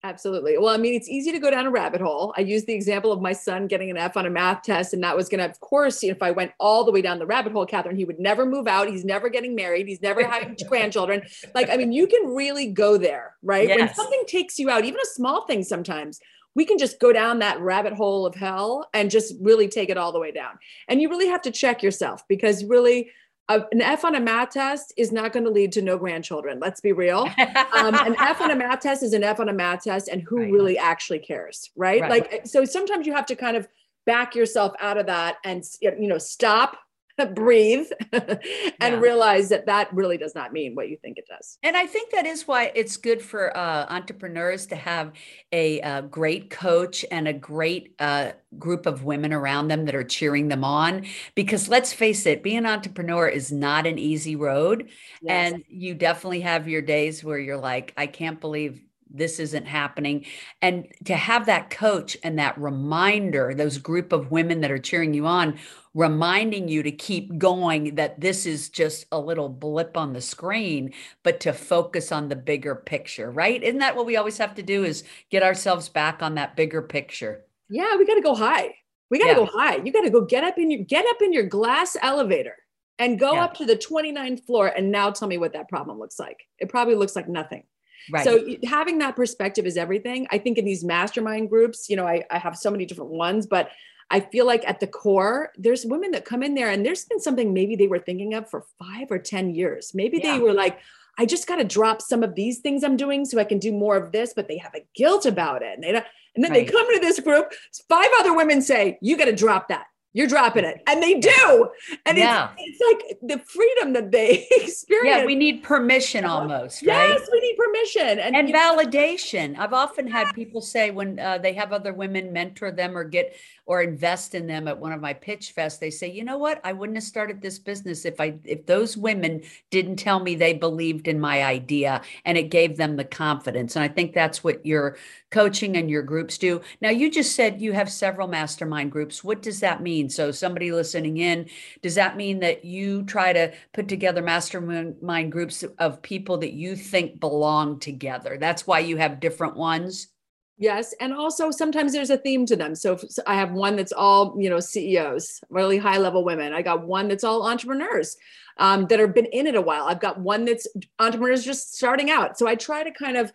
Absolutely. 0.03 0.57
Well, 0.57 0.73
I 0.73 0.77
mean, 0.77 0.95
it's 0.95 1.07
easy 1.07 1.31
to 1.31 1.37
go 1.37 1.51
down 1.51 1.67
a 1.67 1.69
rabbit 1.69 2.01
hole. 2.01 2.33
I 2.35 2.41
used 2.41 2.65
the 2.65 2.73
example 2.73 3.11
of 3.11 3.21
my 3.21 3.33
son 3.33 3.67
getting 3.67 3.91
an 3.91 3.97
F 3.97 4.17
on 4.17 4.25
a 4.25 4.31
math 4.31 4.63
test, 4.63 4.95
and 4.95 5.03
that 5.03 5.15
was 5.15 5.29
going 5.29 5.39
to, 5.39 5.45
of 5.45 5.59
course, 5.59 6.03
if 6.03 6.23
I 6.23 6.31
went 6.31 6.53
all 6.59 6.83
the 6.83 6.91
way 6.91 7.03
down 7.03 7.19
the 7.19 7.27
rabbit 7.27 7.51
hole, 7.51 7.67
Catherine, 7.67 7.95
he 7.95 8.05
would 8.05 8.19
never 8.19 8.43
move 8.43 8.67
out. 8.67 8.89
He's 8.89 9.05
never 9.05 9.29
getting 9.29 9.53
married. 9.53 9.87
He's 9.87 10.01
never 10.01 10.23
having 10.25 10.57
grandchildren. 10.67 11.21
Like, 11.53 11.69
I 11.69 11.77
mean, 11.77 11.91
you 11.91 12.07
can 12.07 12.33
really 12.33 12.71
go 12.71 12.97
there, 12.97 13.35
right? 13.43 13.69
When 13.69 13.93
something 13.93 14.23
takes 14.25 14.57
you 14.57 14.71
out, 14.71 14.85
even 14.85 14.99
a 14.99 15.05
small 15.05 15.45
thing 15.45 15.63
sometimes, 15.63 16.19
we 16.56 16.65
can 16.65 16.77
just 16.77 17.00
go 17.00 17.13
down 17.13 17.39
that 17.39 17.59
rabbit 17.62 17.94
hole 17.94 18.25
of 18.25 18.36
hell 18.36 18.89
and 18.94 19.09
just 19.09 19.33
really 19.42 19.68
take 19.68 19.89
it 19.89 19.98
all 19.98 20.12
the 20.12 20.19
way 20.19 20.31
down. 20.31 20.59
And 20.88 21.01
you 21.01 21.09
really 21.09 21.27
have 21.27 21.42
to 21.44 21.51
check 21.51 21.81
yourself 21.81 22.27
because 22.27 22.63
really, 22.65 23.12
uh, 23.50 23.62
an 23.71 23.81
F 23.81 24.06
on 24.06 24.15
a 24.15 24.19
math 24.19 24.51
test 24.51 24.94
is 24.98 25.12
not 25.12 25.33
going 25.33 25.44
to 25.44 25.50
lead 25.50 25.71
to 25.74 25.81
no 25.81 25.98
grandchildren. 25.98 26.59
Let's 26.62 26.80
be 26.80 26.94
real 26.94 27.27
um, 27.74 27.95
an 27.95 28.15
F 28.19 28.39
on 28.39 28.51
a 28.51 28.56
math 28.56 28.80
test 28.81 29.03
is 29.03 29.13
an 29.13 29.24
F 29.24 29.39
on 29.42 29.50
a 29.50 29.53
math 29.53 29.83
test, 29.83 30.07
and 30.07 30.21
who 30.21 30.38
Right. 30.38 30.51
really 30.51 30.77
actually 30.77 31.19
cares, 31.19 31.69
right? 31.75 32.01
Right. 32.01 32.31
Like, 32.31 32.48
so 32.48 32.63
sometimes 32.63 33.06
you 33.07 33.13
have 33.13 33.25
to 33.25 33.36
kind 33.36 33.57
of 33.57 33.68
back 34.06 34.36
yourself 34.36 34.74
out 34.80 34.98
of 34.98 35.06
that 35.07 35.38
and 35.43 35.63
you 35.81 36.08
know 36.08 36.17
stop, 36.17 36.77
breathe, 37.35 37.87
and 38.13 38.41
Yeah. 38.79 38.99
realize 39.01 39.49
that 39.49 39.65
that 39.67 39.93
really 39.93 40.17
does 40.17 40.35
not 40.35 40.53
mean 40.53 40.75
what 40.75 40.89
you 40.89 40.97
think 40.97 41.17
it 41.17 41.25
does. 41.27 41.59
And 41.63 41.77
I 41.77 41.85
think 41.85 42.11
that 42.11 42.25
is 42.25 42.47
why 42.47 42.71
it's 42.73 42.97
good 42.97 43.21
for 43.21 43.55
uh, 43.55 43.85
entrepreneurs 43.87 44.65
to 44.67 44.75
have 44.75 45.11
a, 45.51 45.79
uh 45.81 46.01
great 46.01 46.49
coach 46.49 47.05
and 47.11 47.27
a 47.27 47.33
great 47.33 47.93
uh, 47.99 48.31
group 48.57 48.87
of 48.87 49.03
women 49.03 49.31
around 49.31 49.67
them 49.67 49.85
that 49.85 49.93
are 49.93 50.03
cheering 50.03 50.47
them 50.47 50.63
on. 50.63 51.05
Because 51.35 51.69
let's 51.69 51.93
face 51.93 52.25
it, 52.25 52.41
being 52.41 52.57
an 52.59 52.65
entrepreneur 52.65 53.27
is 53.27 53.51
not 53.51 53.85
an 53.85 53.99
easy 53.99 54.35
road. 54.35 54.89
Yes. 55.21 55.53
And 55.53 55.63
you 55.67 55.93
definitely 55.93 56.41
have 56.41 56.67
your 56.67 56.81
days 56.81 57.23
where 57.23 57.37
you're 57.39 57.57
like, 57.57 57.93
I 57.95 58.07
can't 58.07 58.41
believe 58.41 58.81
this 59.13 59.39
isn't 59.39 59.65
happening. 59.65 60.25
And 60.61 60.87
to 61.05 61.15
have 61.15 61.45
that 61.47 61.69
coach 61.69 62.17
and 62.23 62.39
that 62.39 62.57
reminder, 62.57 63.53
those 63.53 63.77
group 63.77 64.13
of 64.13 64.31
women 64.31 64.61
that 64.61 64.71
are 64.71 64.79
cheering 64.79 65.13
you 65.13 65.25
on, 65.27 65.59
reminding 65.93 66.67
you 66.69 66.83
to 66.83 66.91
keep 66.91 67.38
going, 67.38 67.95
that 67.95 68.19
this 68.21 68.45
is 68.45 68.69
just 68.69 69.05
a 69.12 69.19
little 69.19 69.50
blip 69.50 69.98
on 69.98 70.13
the 70.13 70.21
screen, 70.21 70.93
but 71.24 71.39
to 71.41 71.51
focus 71.53 72.12
on 72.12 72.29
the 72.29 72.36
bigger 72.36 72.75
picture, 72.75 73.29
right? 73.29 73.62
Isn't 73.62 73.79
that 73.79 73.95
what 73.95 74.05
we 74.05 74.15
always 74.15 74.38
have 74.38 74.55
to 74.55 74.63
do 74.63 74.83
is 74.83 75.03
get 75.29 75.43
ourselves 75.43 75.89
back 75.89 76.21
on 76.24 76.36
that 76.36 76.55
bigger 76.55 76.81
picture? 76.81 77.43
yeah, 77.74 77.95
we 77.95 78.05
got 78.05 78.15
to 78.15 78.21
go 78.21 78.36
high. 78.36 78.75
We 79.10 79.17
got 79.17 79.25
to 79.25 79.29
Yeah. 79.31 79.36
go 79.38 79.45
high. 79.45 79.77
You 79.77 79.93
got 79.93 80.01
to 80.01 80.10
go 80.10 80.21
get 80.25 80.43
up 80.43 80.57
in 80.57 80.69
your 80.71 80.83
get 80.83 81.05
up 81.10 81.21
in 81.21 81.31
your 81.31 81.43
glass 81.43 81.95
elevator 82.01 82.55
and 83.00 83.17
go 83.17 83.33
Yeah. 83.36 83.45
up 83.45 83.53
to 83.55 83.65
the 83.65 83.77
29th 83.77 84.45
floor 84.45 84.67
and 84.67 84.91
now 84.91 85.10
tell 85.12 85.27
me 85.29 85.38
what 85.38 85.53
that 85.53 85.69
problem 85.69 85.98
looks 85.98 86.19
like. 86.19 86.38
It 86.60 86.67
probably 86.67 86.95
looks 86.95 87.15
like 87.15 87.29
nothing. 87.29 87.63
Right. 88.12 88.25
So 88.25 88.45
having 88.65 88.98
that 89.00 89.15
perspective 89.15 89.65
is 89.65 89.77
everything. 89.77 90.27
I 90.31 90.38
think 90.38 90.57
in 90.57 90.65
these 90.65 90.83
mastermind 90.83 91.50
groups, 91.50 91.89
you 91.89 91.95
know, 91.95 92.05
I, 92.05 92.25
I 92.29 92.38
have 92.39 92.57
so 92.57 92.69
many 92.71 92.86
different 92.86 93.12
ones, 93.12 93.48
but 93.48 93.69
I 94.12 94.20
feel 94.20 94.46
like 94.46 94.68
at 94.68 94.80
the 94.82 94.88
core, 94.88 95.51
there's 95.56 95.86
women 95.86 96.12
that 96.12 96.25
come 96.25 96.44
in 96.44 96.53
there 96.53 96.70
and 96.70 96.86
there's 96.86 97.06
been 97.06 97.22
something 97.22 97.53
maybe 97.53 97.77
they 97.77 97.88
were 97.88 97.98
thinking 98.00 98.34
of 98.34 98.50
for 98.50 98.65
five 98.77 99.10
or 99.10 99.18
10 99.18 99.56
years. 99.56 99.94
Maybe 99.96 100.20
Yeah. 100.22 100.34
they 100.34 100.39
were 100.44 100.53
like, 100.53 100.80
I 101.18 101.25
just 101.25 101.48
got 101.48 101.56
to 101.58 101.63
drop 101.63 102.01
some 102.01 102.22
of 102.22 102.36
these 102.36 102.60
things 102.60 102.84
I'm 102.84 102.98
doing 102.98 103.24
so 103.25 103.39
I 103.39 103.46
can 103.46 103.58
do 103.58 103.72
more 103.72 103.96
of 103.96 104.12
this, 104.12 104.34
but 104.34 104.48
they 104.50 104.58
have 104.58 104.75
a 104.75 104.86
guilt 104.96 105.25
about 105.25 105.62
it. 105.63 105.75
And, 105.75 105.84
they 105.84 105.94
don't, 105.94 106.06
and 106.36 106.44
then 106.44 106.51
Right. 106.51 106.65
they 106.68 106.72
come 106.72 106.94
to 106.94 107.00
this 107.00 107.20
group, 107.22 107.53
five 107.89 108.10
other 108.20 108.36
women 108.36 108.62
say, 108.62 108.98
You 109.01 109.18
got 109.18 109.25
to 109.25 109.36
drop 109.36 109.70
that. 109.70 109.86
You're 110.13 110.27
dropping 110.27 110.65
it 110.65 110.82
and 110.88 111.01
they 111.01 111.20
do 111.20 111.70
and 112.06 112.18
Yeah. 112.18 112.50
it's, 112.58 112.82
it's 112.82 113.01
like 113.10 113.18
the 113.22 113.44
freedom 113.46 113.94
that 113.94 114.12
they 114.12 114.46
experience 114.51 115.20
Yeah, 115.20 115.25
we 115.25 115.36
need 115.36 115.63
permission 115.63 116.25
almost, 116.25 116.82
right? 116.86 117.15
yes 117.18 117.30
we 117.32 117.39
need 117.39 117.56
permission 117.58 118.20
and, 118.20 118.36
and 118.36 118.50
validation. 118.53 119.58
I've 119.58 119.74
often 119.74 120.08
had 120.08 120.34
people 120.34 120.62
say 120.62 120.91
when 120.91 121.20
uh, 121.20 121.38
they 121.38 121.53
have 121.53 121.72
other 121.72 121.94
women 121.94 122.34
mentor 122.34 122.72
them 122.72 122.98
or 122.98 123.03
get 123.03 123.36
or 123.65 123.82
invest 123.82 124.36
in 124.36 124.48
them 124.48 124.68
at 124.68 124.77
one 124.77 124.91
of 124.91 125.00
my 125.00 125.13
pitch 125.13 125.53
fests, 125.56 125.80
they 125.80 125.91
say, 125.91 126.12
"You 126.12 126.24
know 126.25 126.38
what? 126.38 126.60
I 126.63 126.74
wouldn't 126.74 126.98
have 126.98 127.03
started 127.03 127.41
this 127.41 127.58
business 127.60 128.06
if 128.06 128.20
I 128.20 128.36
if 128.44 128.65
those 128.65 128.98
women 128.98 129.44
didn't 129.70 129.96
tell 129.98 130.20
me 130.20 130.36
they 130.36 130.53
believed 130.53 131.08
in 131.08 131.20
my 131.20 131.44
idea 131.44 132.01
and 132.25 132.38
it 132.38 132.50
gave 132.50 132.75
them 132.77 132.98
the 132.98 133.06
confidence." 133.06 133.75
And 133.75 133.84
I 133.84 133.88
think 133.88 134.13
that's 134.13 134.44
what 134.44 134.65
your 134.65 134.98
coaching 135.31 135.77
and 135.77 135.89
your 135.89 136.03
groups 136.03 136.38
do. 136.38 136.61
Now, 136.81 136.89
you 136.89 137.09
just 137.09 137.35
said 137.35 137.61
you 137.61 137.71
have 137.71 137.89
several 137.89 138.27
mastermind 138.27 138.91
groups. 138.91 139.23
What 139.23 139.41
does 139.41 139.61
that 139.61 139.81
mean? 139.81 140.09
So, 140.09 140.31
somebody 140.31 140.71
listening 140.71 141.17
in, 141.17 141.50
does 141.81 141.95
that 141.95 142.17
mean 142.17 142.39
that 142.41 142.63
you 142.63 143.03
try 143.03 143.33
to 143.33 143.53
put 143.73 143.88
together 143.88 144.21
mastermind 144.21 145.31
groups 145.31 145.63
of 145.79 146.01
people 146.01 146.38
that 146.39 146.53
you 146.53 146.75
think 146.75 147.19
belong 147.19 147.79
together? 147.79 148.38
That's 148.39 148.67
why 148.67 148.79
you 148.79 148.97
have 148.97 149.19
different 149.19 149.55
ones. 149.55 150.09
Yes, 150.57 150.93
and 151.00 151.11
also 151.11 151.50
sometimes 151.50 151.91
there's 151.91 152.11
a 152.11 152.17
theme 152.17 152.45
to 152.45 152.55
them. 152.55 152.75
So, 152.75 153.00
I 153.25 153.35
have 153.35 153.53
one 153.53 153.77
that's 153.77 153.93
all 153.93 154.35
you 154.38 154.50
know 154.50 154.59
CEOs, 154.59 155.41
really 155.50 155.77
high 155.77 155.97
level 155.97 156.25
women. 156.25 156.53
I 156.53 156.61
got 156.61 156.85
one 156.85 157.07
that's 157.07 157.23
all 157.23 157.47
entrepreneurs 157.47 158.17
um, 158.57 158.85
that 158.88 159.00
have 159.00 159.15
been 159.15 159.25
in 159.27 159.47
it 159.47 159.55
a 159.55 159.61
while. 159.61 159.85
I've 159.85 160.01
got 160.01 160.19
one 160.19 160.43
that's 160.43 160.67
entrepreneurs 161.00 161.45
just 161.45 161.75
starting 161.75 162.11
out. 162.11 162.38
So 162.38 162.47
I 162.47 162.55
try 162.55 162.83
to 162.83 162.91
kind 162.91 163.15
of 163.15 163.31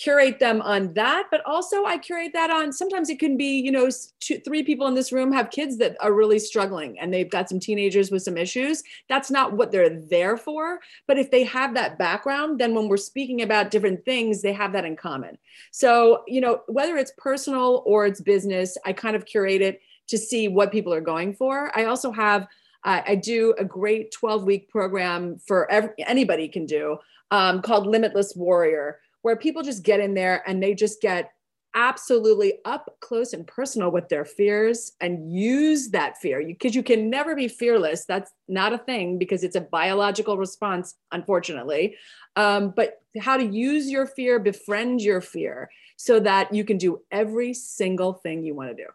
curate 0.00 0.38
them 0.38 0.62
on 0.62 0.94
that, 0.94 1.24
but 1.30 1.42
also 1.44 1.84
I 1.84 1.98
curate 1.98 2.32
that 2.32 2.50
on. 2.50 2.72
Sometimes 2.72 3.10
it 3.10 3.18
can 3.18 3.36
be 3.36 3.60
you 3.60 3.70
know 3.70 3.90
two, 4.20 4.38
three 4.40 4.62
people 4.62 4.86
in 4.86 4.94
this 4.94 5.12
room 5.12 5.32
have 5.32 5.50
kids 5.50 5.76
that 5.78 5.96
are 6.00 6.12
really 6.12 6.38
struggling, 6.38 6.98
and 6.98 7.12
they've 7.12 7.30
got 7.30 7.48
some 7.48 7.60
teenagers 7.60 8.10
with 8.10 8.22
some 8.22 8.36
issues. 8.36 8.82
That's 9.08 9.30
not 9.30 9.52
what 9.52 9.70
they're 9.70 10.00
there 10.00 10.36
for. 10.36 10.80
But 11.06 11.18
if 11.18 11.30
they 11.30 11.44
have 11.44 11.74
that 11.74 11.98
background, 11.98 12.58
then 12.58 12.74
when 12.74 12.88
we're 12.88 12.96
speaking 12.96 13.42
about 13.42 13.70
different 13.70 14.04
things, 14.04 14.40
they 14.40 14.52
have 14.52 14.72
that 14.72 14.84
in 14.84 14.96
common. 14.96 15.36
So, 15.70 16.22
you 16.26 16.40
know, 16.40 16.62
whether 16.66 16.96
it's 16.96 17.12
personal 17.18 17.82
or 17.84 18.06
it's 18.06 18.20
business, 18.20 18.78
I 18.86 18.92
kind 18.92 19.16
of 19.16 19.26
curate 19.26 19.60
it 19.60 19.80
to 20.08 20.16
see 20.16 20.48
what 20.48 20.72
people 20.72 20.94
are 20.94 21.00
going 21.00 21.34
for. 21.34 21.70
I 21.76 21.84
also 21.84 22.10
have, 22.10 22.46
I 22.84 23.02
I 23.08 23.14
do 23.16 23.54
a 23.58 23.64
great 23.64 24.12
12 24.12 24.44
week 24.44 24.70
program 24.70 25.38
for 25.46 25.70
every, 25.70 25.90
anybody 25.98 26.48
can 26.48 26.64
do 26.64 26.98
um, 27.30 27.62
called 27.62 27.86
Limitless 27.86 28.34
Warrior, 28.34 29.00
where 29.22 29.36
people 29.36 29.62
just 29.62 29.82
get 29.82 30.00
in 30.00 30.14
there 30.14 30.42
and 30.48 30.62
they 30.62 30.74
just 30.74 31.00
get 31.00 31.30
absolutely 31.74 32.54
up 32.64 32.96
close 33.00 33.32
and 33.32 33.46
personal 33.46 33.90
with 33.90 34.08
their 34.08 34.24
fears 34.24 34.92
and 35.00 35.32
use 35.32 35.90
that 35.90 36.18
fear 36.18 36.42
because 36.44 36.74
you, 36.74 36.82
can 36.82 37.08
never 37.08 37.36
be 37.36 37.46
fearless 37.46 38.04
that's 38.06 38.32
not 38.48 38.72
a 38.72 38.78
thing 38.78 39.18
because 39.18 39.44
it's 39.44 39.54
a 39.54 39.60
biological 39.60 40.36
response 40.36 40.94
unfortunately 41.12 41.94
um, 42.36 42.72
but 42.74 42.94
how 43.20 43.36
to 43.36 43.44
use 43.44 43.88
your 43.88 44.06
fear 44.06 44.40
befriend 44.40 45.00
your 45.00 45.20
fear 45.20 45.70
so 45.96 46.18
that 46.18 46.52
you 46.52 46.64
can 46.64 46.76
do 46.76 47.00
every 47.12 47.54
single 47.54 48.14
thing 48.14 48.42
you 48.42 48.54
want 48.54 48.70
to 48.70 48.74
do 48.74 48.88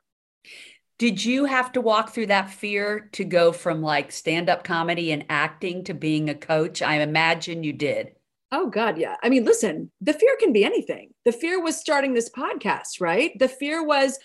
Did 0.97 1.23
you 1.23 1.45
have 1.45 1.71
to 1.73 1.81
walk 1.81 2.09
through 2.09 2.27
that 2.27 2.49
fear 2.49 3.09
to 3.13 3.23
go 3.23 3.53
from 3.53 3.81
like 3.81 4.11
stand 4.11 4.49
up 4.49 4.65
comedy 4.65 5.11
and 5.11 5.25
acting 5.29 5.85
to 5.85 5.93
being 5.93 6.29
a 6.29 6.35
coach? 6.35 6.81
I 6.81 6.95
imagine 6.95 7.63
you 7.63 7.73
did. 7.73 8.15
Oh 8.57 8.67
God, 8.69 8.97
yeah. 8.97 9.17
I 9.21 9.27
mean, 9.27 9.43
listen, 9.43 9.91
the 9.99 10.13
fear 10.13 10.37
can 10.39 10.53
be 10.53 10.63
anything. 10.63 11.13
The 11.25 11.33
fear 11.33 11.61
was 11.61 11.75
starting 11.75 12.13
this 12.13 12.29
podcast, 12.29 13.01
right? 13.01 13.37
The 13.37 13.49
fear 13.49 13.85
was, 13.85 14.17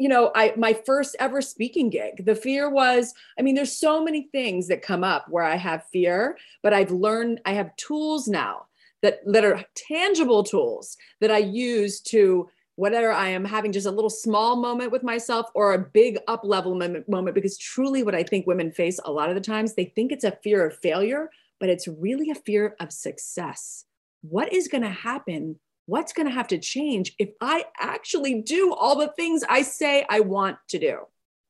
you 0.00 0.08
know, 0.08 0.32
I 0.34 0.54
my 0.56 0.72
first 0.72 1.14
ever 1.20 1.42
speaking 1.42 1.90
gig. 1.90 2.24
The 2.24 2.34
fear 2.34 2.70
was, 2.70 3.12
I 3.38 3.42
mean, 3.42 3.54
there's 3.54 3.76
so 3.76 4.02
many 4.02 4.28
things 4.32 4.68
that 4.68 4.80
come 4.80 5.04
up 5.04 5.26
where 5.28 5.44
I 5.44 5.56
have 5.56 5.84
fear, 5.92 6.38
but 6.62 6.72
I've 6.72 6.92
learned 6.92 7.42
I 7.44 7.52
have 7.52 7.76
tools 7.76 8.26
now 8.26 8.68
that 9.02 9.20
that 9.26 9.44
are 9.44 9.62
tangible 9.74 10.44
tools 10.44 10.96
that 11.20 11.30
I 11.30 11.38
use 11.38 12.00
to 12.12 12.48
whatever 12.76 13.12
I 13.12 13.28
am 13.28 13.44
having 13.44 13.70
just 13.70 13.86
a 13.86 13.90
little 13.90 14.08
small 14.08 14.56
moment 14.56 14.92
with 14.92 15.02
myself 15.02 15.50
or 15.54 15.74
a 15.74 15.78
big 15.78 16.18
up 16.26 16.40
level 16.42 16.74
moment, 16.74 17.06
moment 17.06 17.34
because 17.34 17.58
truly 17.58 18.02
what 18.02 18.14
I 18.14 18.22
think 18.22 18.46
women 18.46 18.72
face 18.72 18.98
a 19.04 19.12
lot 19.12 19.28
of 19.28 19.34
the 19.34 19.42
times 19.42 19.74
they 19.74 19.92
think 19.94 20.10
it's 20.10 20.24
a 20.24 20.38
fear 20.42 20.66
of 20.66 20.78
failure 20.78 21.28
but 21.64 21.70
it's 21.70 21.88
really 21.88 22.28
a 22.28 22.34
fear 22.34 22.76
of 22.78 22.92
success. 22.92 23.86
What 24.20 24.52
is 24.52 24.68
going 24.68 24.82
to 24.82 24.90
happen? 24.90 25.58
What's 25.86 26.12
going 26.12 26.28
to 26.28 26.34
have 26.34 26.48
to 26.48 26.58
change 26.58 27.14
if 27.18 27.30
I 27.40 27.64
actually 27.80 28.42
do 28.42 28.74
all 28.74 28.98
the 28.98 29.08
things 29.16 29.42
I 29.48 29.62
say 29.62 30.04
I 30.06 30.20
want 30.20 30.58
to 30.68 30.78
do? 30.78 30.98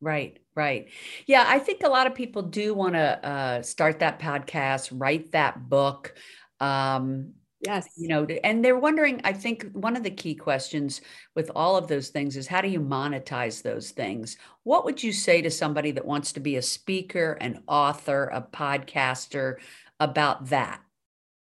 Right, 0.01 0.39
right. 0.55 0.87
Yeah, 1.27 1.45
I 1.49 1.59
think 1.59 1.83
a 1.83 1.89
lot 1.89 2.07
of 2.07 2.15
people 2.15 2.43
do 2.43 2.75
want 2.75 2.95
to 2.95 3.27
uh, 3.27 3.63
start 3.63 3.99
that 3.99 4.21
podcast, 4.21 4.93
write 4.93 5.33
that 5.33 5.69
book. 5.69 6.15
Um, 6.61 7.33
Yes. 7.67 7.89
you 7.97 8.09
know, 8.09 8.25
and 8.45 8.65
they're 8.65 8.79
wondering, 8.79 9.21
I 9.25 9.33
think 9.33 9.71
one 9.73 9.97
of 9.97 10.03
the 10.03 10.11
key 10.11 10.35
questions 10.35 11.01
with 11.35 11.51
all 11.57 11.77
of 11.77 11.89
those 11.89 12.11
things 12.11 12.37
is 12.37 12.47
how 12.47 12.61
do 12.61 12.69
you 12.69 12.81
monetize 12.81 13.63
those 13.63 13.91
things? 13.91 14.37
What 14.65 14.85
would 14.85 15.03
you 15.03 15.13
say 15.13 15.41
to 15.41 15.51
somebody 15.51 15.91
that 15.93 16.05
wants 16.05 16.33
to 16.35 16.41
be 16.41 16.57
a 16.57 16.63
speaker, 16.63 17.39
an 17.41 17.63
author, 17.67 18.31
a 18.33 18.43
podcaster 18.43 19.57
about 20.05 20.51
that? 20.51 20.81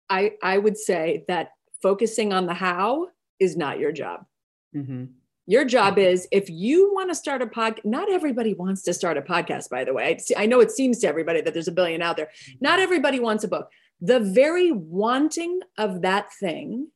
I, 0.08 0.32
I 0.42 0.58
would 0.58 0.76
say 0.76 1.24
that 1.28 1.52
focusing 1.82 2.32
on 2.32 2.46
the 2.46 2.54
how 2.54 3.08
is 3.38 3.56
not 3.56 3.78
your 3.78 3.92
job. 3.92 4.26
hmm 4.74 5.04
Your 5.46 5.64
job 5.64 5.98
is 5.98 6.28
if 6.30 6.50
you 6.50 6.92
want 6.92 7.10
to 7.10 7.14
start 7.14 7.42
a 7.42 7.46
podcast, 7.46 7.84
not 7.84 8.10
everybody 8.10 8.54
wants 8.54 8.82
to 8.82 8.92
start 8.92 9.16
a 9.16 9.22
podcast, 9.22 9.70
by 9.70 9.84
the 9.84 9.94
way. 9.94 10.18
I 10.36 10.46
know 10.46 10.60
it 10.60 10.70
seems 10.70 10.98
to 11.00 11.08
everybody 11.08 11.40
that 11.40 11.54
there's 11.54 11.68
a 11.68 11.72
billion 11.72 12.02
out 12.02 12.16
there. 12.16 12.30
Not 12.60 12.80
everybody 12.80 13.18
wants 13.20 13.44
a 13.44 13.48
book. 13.48 13.70
The 14.00 14.20
very 14.20 14.72
wanting 14.72 15.60
of 15.78 16.02
that 16.02 16.32
thing 16.40 16.88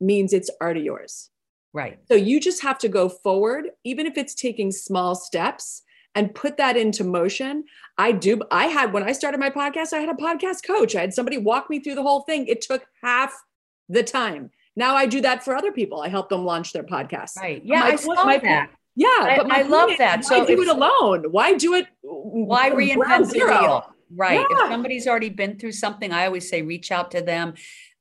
means 0.00 0.32
it's 0.32 0.50
already 0.60 0.82
yours. 0.82 1.30
Right. 1.72 1.98
So 2.06 2.14
you 2.14 2.38
just 2.40 2.62
have 2.62 2.78
to 2.78 2.88
go 2.88 3.08
forward, 3.08 3.70
even 3.84 4.06
if 4.06 4.18
it's 4.18 4.34
taking 4.34 4.72
small 4.72 5.14
steps 5.14 5.82
and 6.14 6.34
put 6.34 6.56
that 6.58 6.76
into 6.76 7.04
motion. 7.04 7.64
I 7.98 8.12
do. 8.12 8.40
I 8.50 8.66
had, 8.66 8.92
when 8.92 9.02
I 9.02 9.12
started 9.12 9.38
my 9.40 9.50
podcast, 9.50 9.92
I 9.92 9.98
had 10.00 10.08
a 10.08 10.14
podcast 10.14 10.66
coach. 10.66 10.94
I 10.94 11.00
had 11.00 11.14
somebody 11.14 11.38
walk 11.38 11.70
me 11.70 11.80
through 11.80 11.94
the 11.94 12.02
whole 12.02 12.20
thing. 12.22 12.46
It 12.46 12.60
took 12.60 12.84
half 13.02 13.34
the 13.88 14.02
time. 14.02 14.50
Now 14.76 14.94
I 14.94 15.06
do 15.06 15.20
that 15.22 15.44
for 15.44 15.54
other 15.54 15.72
people. 15.72 16.00
I 16.00 16.08
help 16.08 16.28
them 16.28 16.44
launch 16.44 16.72
their 16.72 16.84
podcast. 16.84 17.36
Right. 17.36 17.62
Yeah, 17.64 17.80
My 17.80 17.86
I 17.88 17.96
saw 17.96 18.24
my- 18.24 18.38
that. 18.38 18.70
Yeah. 18.96 19.06
I- 19.08 19.36
but 19.38 19.48
my 19.48 19.58
I 19.60 19.62
love 19.62 19.90
is, 19.90 19.98
that. 19.98 20.16
Why 20.24 20.38
So 20.40 20.46
do 20.46 20.62
it 20.62 20.68
alone? 20.68 21.24
Why 21.30 21.54
do 21.54 21.74
it? 21.74 21.86
Why 22.02 22.70
reinvent 22.70 23.30
the 23.32 23.38
wheel? 23.44 23.86
Right. 24.14 24.44
If 24.48 24.58
somebody's 24.68 25.06
already 25.06 25.30
been 25.30 25.58
through 25.58 25.72
something, 25.72 26.12
I 26.12 26.26
always 26.26 26.48
say 26.48 26.60
reach 26.62 26.92
out 26.92 27.10
to 27.12 27.22
them. 27.22 27.54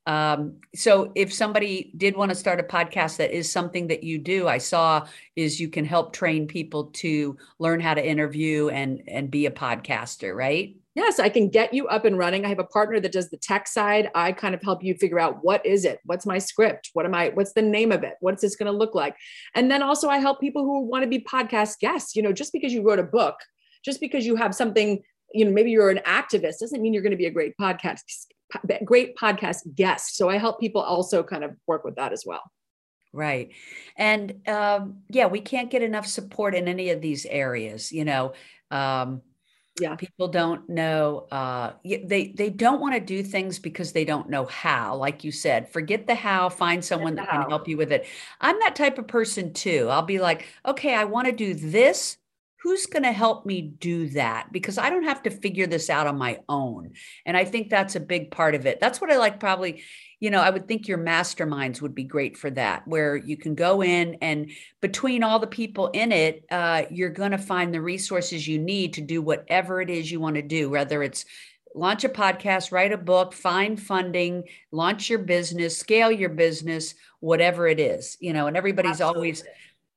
Um, 0.08 0.58
so 0.74 1.12
if 1.14 1.32
somebody 1.32 1.92
did 1.96 2.16
want 2.16 2.30
to 2.30 2.36
start 2.36 2.60
a 2.60 2.64
podcast 2.64 3.18
that 3.18 3.32
is 3.36 3.52
something 3.52 3.88
that 3.88 4.04
you 4.04 4.18
do, 4.18 4.48
I 4.48 4.58
saw 4.58 5.08
is 5.36 5.60
you 5.60 5.70
can 5.70 5.86
help 5.86 6.14
train 6.14 6.48
people 6.48 6.86
to 6.86 7.38
learn 7.60 7.80
how 7.80 7.94
to 7.94 8.06
interview 8.06 8.70
and 8.70 9.04
and 9.08 9.30
be 9.30 9.46
a 9.46 9.52
podcaster, 9.52 10.36
right? 10.36 10.76
Yes, 10.94 11.20
I 11.20 11.30
can 11.30 11.50
get 11.50 11.74
you 11.74 11.88
up 11.88 12.04
and 12.04 12.18
running. 12.18 12.44
I 12.46 12.50
have 12.50 12.60
a 12.60 12.66
partner 12.66 13.00
that 13.00 13.14
does 13.14 13.30
the 13.30 13.38
tech 13.38 13.68
side. 13.68 14.10
I 14.14 14.34
kind 14.34 14.54
of 14.54 14.62
help 14.62 14.84
you 14.84 14.94
figure 14.96 15.20
out 15.20 15.40
what 15.42 15.66
is 15.66 15.86
it? 15.86 16.00
What's 16.04 16.26
my 16.26 16.38
script? 16.38 16.90
What 16.94 17.06
am 17.06 17.14
I 17.14 17.30
what's 17.30 17.54
the 17.54 17.62
name 17.62 17.92
of 17.92 18.04
it? 18.04 18.16
What's 18.20 18.42
this 18.42 18.56
going 18.56 18.72
to 18.72 18.78
look 18.78 18.96
like? 18.96 19.16
And 19.54 19.70
then 19.70 19.84
also 19.84 20.10
I 20.10 20.18
help 20.18 20.42
people 20.42 20.64
who 20.64 20.82
want 20.82 21.04
to 21.04 21.10
be 21.10 21.20
podcast 21.20 21.80
guests. 21.80 22.16
You 22.16 22.24
know, 22.24 22.34
just 22.34 22.52
because 22.52 22.74
you 22.74 22.82
wrote 22.82 23.00
a 23.00 23.04
book, 23.04 23.36
just 23.86 24.02
because 24.02 24.26
you 24.26 24.36
have 24.36 24.56
something, 24.56 25.02
you 25.34 25.46
know, 25.46 25.52
maybe 25.52 25.70
you're 25.70 25.92
an 25.92 26.02
activist 26.06 26.60
doesn't 26.60 26.82
mean 26.82 26.94
you're 26.94 27.04
going 27.04 27.12
to 27.12 27.18
be 27.18 27.28
a 27.28 27.32
great 27.32 27.54
podcast 27.62 28.02
great 28.86 29.16
podcast 29.16 29.60
guest. 29.76 30.16
So 30.16 30.30
I 30.30 30.38
help 30.38 30.60
people 30.60 30.82
also 30.82 31.24
kind 31.24 31.44
of 31.44 31.52
work 31.68 31.84
with 31.84 31.96
that 31.96 32.14
as 32.14 32.24
well. 32.26 32.44
Right. 33.14 33.52
And 33.98 34.48
um, 34.48 35.04
yeah, 35.10 35.28
we 35.28 35.42
can't 35.42 35.70
get 35.70 35.82
enough 35.82 36.08
support 36.08 36.56
in 36.56 36.68
any 36.68 36.92
of 36.92 37.02
these 37.02 37.26
areas, 37.26 37.92
you 37.92 38.06
know. 38.06 38.34
Um, 38.70 39.22
Yeah. 39.76 39.98
people 39.98 40.28
don't 40.30 40.70
know 40.70 41.28
uh 41.32 41.74
they 41.86 42.34
they 42.36 42.50
don't 42.50 42.82
want 42.82 42.94
to 42.96 43.00
do 43.00 43.24
things 43.24 43.60
because 43.60 43.92
they 43.94 44.06
don't 44.06 44.30
know 44.30 44.46
how 44.46 44.96
like 44.96 45.24
you 45.24 45.32
said 45.32 45.70
forget 45.70 46.08
the 46.08 46.16
how 46.16 46.50
find 46.50 46.84
someone 46.84 47.16
that 47.16 47.30
can 47.30 47.44
help 47.44 47.68
you 47.68 47.78
with 47.78 47.92
it 47.92 48.06
i'm 48.42 48.60
that 48.60 48.76
type 48.76 48.98
of 48.98 49.08
person 49.08 49.54
too 49.54 49.88
i'll 49.90 50.02
be 50.02 50.20
like 50.20 50.46
okay 50.66 50.96
i 50.96 51.04
want 51.04 51.28
to 51.28 51.32
do 51.32 51.54
this 51.54 52.18
who's 52.64 52.86
going 52.86 53.04
to 53.04 53.12
help 53.12 53.46
me 53.46 53.62
do 53.62 54.10
that? 54.10 54.52
Because 54.52 54.78
i 54.78 54.90
don't 54.90 55.04
have 55.04 55.24
to 55.24 55.30
figure 55.30 55.68
this 55.68 55.90
out 55.90 56.08
on 56.08 56.18
my 56.18 56.40
own 56.48 56.92
and 57.26 57.36
i 57.36 57.46
think 57.46 57.70
that's 57.70 57.96
a 57.96 58.00
big 58.00 58.32
part 58.32 58.56
of 58.56 58.66
it. 58.66 58.80
That's 58.80 59.02
what 59.02 59.12
i 59.12 59.18
like 59.18 59.40
probably 59.40 59.84
you 60.22 60.30
know 60.30 60.40
i 60.40 60.50
would 60.50 60.68
think 60.68 60.88
your 60.88 60.98
masterminds 60.98 61.82
would 61.82 61.94
be 61.94 62.06
great 62.06 62.38
for 62.38 62.50
that 62.52 62.88
where 62.88 63.18
you 63.18 63.36
can 63.36 63.56
go 63.56 63.84
in 63.84 64.16
and 64.22 64.52
between 64.80 65.24
all 65.24 65.40
the 65.40 65.48
people 65.48 65.88
in 65.90 66.14
it 66.14 66.46
uh, 66.50 66.84
you're 66.90 67.10
going 67.10 67.32
to 67.32 67.38
find 67.38 67.74
the 67.74 67.82
resources 67.82 68.48
you 68.48 68.58
need 68.58 68.94
to 68.94 69.02
do 69.02 69.22
whatever 69.22 69.82
it 69.82 69.90
is 69.90 70.10
you 70.10 70.22
want 70.22 70.36
to 70.36 70.42
do 70.42 70.70
whether 70.70 71.04
it's 71.04 71.26
launch 71.76 72.04
a 72.04 72.10
podcast 72.10 72.72
write 72.72 72.94
a 72.94 72.98
book 72.98 73.34
find 73.34 73.82
funding 73.82 74.44
launch 74.72 75.10
your 75.10 75.20
business 75.20 75.78
scale 75.78 76.12
your 76.12 76.30
business 76.30 76.96
whatever 77.20 77.68
it 77.68 77.80
is 77.80 78.16
you 78.20 78.32
know 78.32 78.48
and 78.48 78.56
everybody's 78.56 79.02
always 79.02 79.44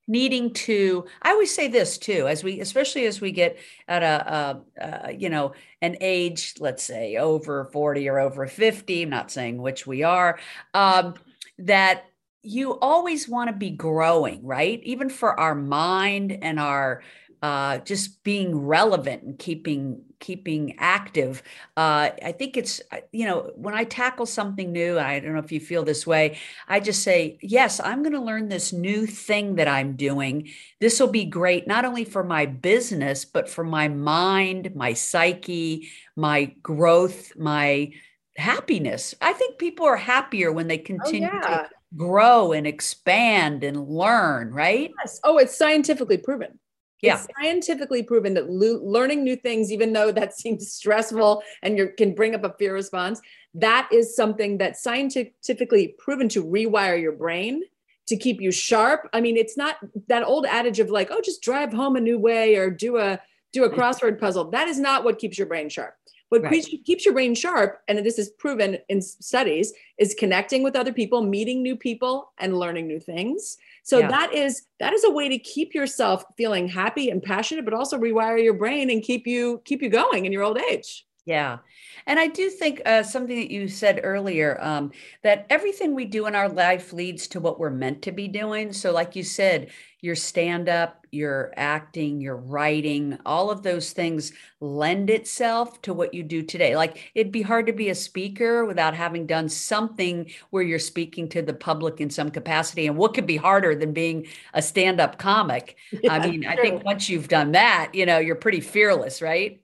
needing 0.06 0.52
to 0.52 1.04
i 1.22 1.30
always 1.30 1.54
say 1.54 1.68
this 1.68 1.96
too 1.98 2.26
as 2.28 2.44
we 2.44 2.60
especially 2.60 3.06
as 3.06 3.20
we 3.20 3.32
get 3.32 3.58
at 3.88 4.02
a, 4.02 4.34
a, 4.78 5.06
a, 5.08 5.12
you 5.12 5.30
know 5.30 5.52
an 5.80 5.96
age 6.00 6.54
let's 6.60 6.82
say 6.82 7.16
over 7.16 7.64
40 7.72 8.08
or 8.08 8.18
over 8.18 8.46
50 8.46 9.02
i'm 9.02 9.10
not 9.10 9.30
saying 9.30 9.60
which 9.60 9.86
we 9.86 10.02
are 10.02 10.38
um, 10.74 11.14
that 11.58 12.04
you 12.44 12.78
always 12.80 13.26
want 13.26 13.48
to 13.48 13.56
be 13.56 13.70
growing 13.70 14.44
right? 14.44 14.80
Even 14.84 15.08
for 15.08 15.38
our 15.40 15.54
mind 15.54 16.38
and 16.42 16.60
our 16.60 17.02
uh, 17.42 17.78
just 17.78 18.22
being 18.22 18.56
relevant 18.56 19.22
and 19.22 19.38
keeping 19.38 20.02
keeping 20.24 20.74
active. 20.78 21.42
Uh, 21.76 22.08
I 22.24 22.32
think 22.32 22.56
it's 22.56 22.80
uh, 22.90 23.00
you 23.12 23.26
know 23.26 23.52
when 23.56 23.74
I 23.74 23.84
tackle 23.84 24.24
something 24.24 24.72
new, 24.72 24.98
I 24.98 25.20
don't 25.20 25.34
know 25.34 25.38
if 25.40 25.52
you 25.52 25.60
feel 25.60 25.84
this 25.84 26.06
way. 26.06 26.38
I 26.66 26.80
just 26.80 27.02
say 27.02 27.38
yes, 27.42 27.78
I'm 27.78 28.02
going 28.02 28.14
to 28.14 28.22
learn 28.22 28.48
this 28.48 28.72
new 28.72 29.06
thing 29.06 29.56
that 29.56 29.68
I'm 29.68 29.96
doing. 29.96 30.48
This 30.80 30.98
will 30.98 31.12
be 31.12 31.26
great 31.26 31.66
not 31.66 31.84
only 31.84 32.06
for 32.06 32.24
my 32.24 32.46
business 32.46 33.26
but 33.26 33.50
for 33.50 33.64
my 33.64 33.88
mind, 33.88 34.74
my 34.74 34.94
psyche, 34.94 35.90
my 36.16 36.54
growth, 36.62 37.36
my 37.36 37.92
happiness. 38.38 39.14
I 39.20 39.34
think 39.34 39.58
people 39.58 39.84
are 39.84 39.96
happier 39.96 40.50
when 40.52 40.68
they 40.68 40.80
oh, 40.80 40.84
continue 40.84 41.28
oh, 41.30 41.38
yeah. 41.42 41.48
to 41.48 41.70
grow 41.96 42.52
and 42.52 42.66
expand 42.66 43.62
and 43.62 43.86
learn, 43.86 44.52
right? 44.52 44.90
Yes. 45.00 45.20
Oh, 45.22 45.36
it's 45.36 45.56
scientifically 45.56 46.16
proven. 46.16 46.58
Yeah. 47.04 47.16
It's 47.16 47.28
scientifically 47.38 48.02
proven 48.02 48.34
that 48.34 48.50
lo- 48.50 48.80
learning 48.82 49.24
new 49.24 49.36
things, 49.36 49.70
even 49.72 49.92
though 49.92 50.12
that 50.12 50.34
seems 50.38 50.70
stressful 50.72 51.42
and 51.62 51.76
you 51.76 51.90
can 51.96 52.14
bring 52.14 52.34
up 52.34 52.44
a 52.44 52.52
fear 52.58 52.74
response, 52.74 53.20
that 53.54 53.88
is 53.92 54.16
something 54.16 54.58
that 54.58 54.76
scientifically 54.76 55.94
proven 55.98 56.28
to 56.30 56.44
rewire 56.44 57.00
your 57.00 57.12
brain 57.12 57.62
to 58.06 58.16
keep 58.16 58.40
you 58.40 58.50
sharp. 58.50 59.08
I 59.12 59.20
mean, 59.20 59.36
it's 59.36 59.56
not 59.56 59.76
that 60.08 60.24
old 60.24 60.46
adage 60.46 60.80
of 60.80 60.90
like, 60.90 61.08
oh, 61.10 61.20
just 61.22 61.42
drive 61.42 61.72
home 61.72 61.96
a 61.96 62.00
new 62.00 62.18
way 62.18 62.56
or 62.56 62.70
do 62.70 62.98
a 62.98 63.20
do 63.52 63.64
a 63.64 63.70
crossword 63.70 64.18
puzzle. 64.18 64.50
That 64.50 64.66
is 64.66 64.80
not 64.80 65.04
what 65.04 65.18
keeps 65.18 65.38
your 65.38 65.46
brain 65.46 65.68
sharp. 65.68 65.94
What 66.30 66.42
right. 66.42 66.64
keeps, 66.64 66.84
keeps 66.84 67.04
your 67.04 67.14
brain 67.14 67.34
sharp, 67.36 67.80
and 67.86 67.98
this 68.04 68.18
is 68.18 68.30
proven 68.30 68.78
in 68.88 69.00
studies, 69.00 69.72
is 69.98 70.14
connecting 70.18 70.64
with 70.64 70.74
other 70.74 70.92
people, 70.92 71.22
meeting 71.22 71.62
new 71.62 71.76
people, 71.76 72.32
and 72.38 72.58
learning 72.58 72.88
new 72.88 72.98
things. 72.98 73.56
So 73.84 73.98
yeah. 73.98 74.08
that 74.08 74.34
is 74.34 74.62
that 74.80 74.94
is 74.94 75.04
a 75.04 75.10
way 75.10 75.28
to 75.28 75.38
keep 75.38 75.74
yourself 75.74 76.24
feeling 76.36 76.66
happy 76.66 77.10
and 77.10 77.22
passionate, 77.22 77.66
but 77.66 77.74
also 77.74 77.98
rewire 77.98 78.42
your 78.42 78.54
brain 78.54 78.90
and 78.90 79.02
keep 79.02 79.26
you 79.26 79.60
keep 79.66 79.82
you 79.82 79.90
going 79.90 80.24
in 80.24 80.32
your 80.32 80.42
old 80.42 80.58
age. 80.58 81.06
Yeah. 81.26 81.60
And 82.06 82.20
I 82.20 82.26
do 82.26 82.50
think 82.50 82.82
uh, 82.84 83.02
something 83.02 83.36
that 83.36 83.50
you 83.50 83.66
said 83.66 84.00
earlier 84.04 84.58
um, 84.60 84.92
that 85.22 85.46
everything 85.48 85.94
we 85.94 86.04
do 86.04 86.26
in 86.26 86.34
our 86.34 86.50
life 86.50 86.92
leads 86.92 87.28
to 87.28 87.40
what 87.40 87.58
we're 87.58 87.70
meant 87.70 88.02
to 88.02 88.12
be 88.12 88.28
doing. 88.28 88.74
So, 88.74 88.92
like 88.92 89.16
you 89.16 89.22
said, 89.22 89.70
your 90.02 90.16
stand 90.16 90.68
up, 90.68 91.06
your 91.12 91.54
acting, 91.56 92.20
your 92.20 92.36
writing, 92.36 93.18
all 93.24 93.50
of 93.50 93.62
those 93.62 93.92
things 93.92 94.34
lend 94.60 95.08
itself 95.08 95.80
to 95.80 95.94
what 95.94 96.12
you 96.12 96.22
do 96.22 96.42
today. 96.42 96.76
Like 96.76 97.10
it'd 97.14 97.32
be 97.32 97.40
hard 97.40 97.68
to 97.68 97.72
be 97.72 97.88
a 97.88 97.94
speaker 97.94 98.66
without 98.66 98.92
having 98.94 99.26
done 99.26 99.48
something 99.48 100.30
where 100.50 100.62
you're 100.62 100.78
speaking 100.78 101.30
to 101.30 101.40
the 101.40 101.54
public 101.54 102.02
in 102.02 102.10
some 102.10 102.30
capacity. 102.30 102.86
And 102.86 102.98
what 102.98 103.14
could 103.14 103.26
be 103.26 103.38
harder 103.38 103.74
than 103.74 103.94
being 103.94 104.26
a 104.52 104.60
stand 104.60 105.00
up 105.00 105.16
comic? 105.16 105.76
Yeah, 105.90 106.12
I 106.12 106.18
mean, 106.28 106.42
true. 106.42 106.50
I 106.50 106.56
think 106.56 106.84
once 106.84 107.08
you've 107.08 107.28
done 107.28 107.52
that, 107.52 107.92
you 107.94 108.04
know, 108.04 108.18
you're 108.18 108.36
pretty 108.36 108.60
fearless, 108.60 109.22
right? 109.22 109.62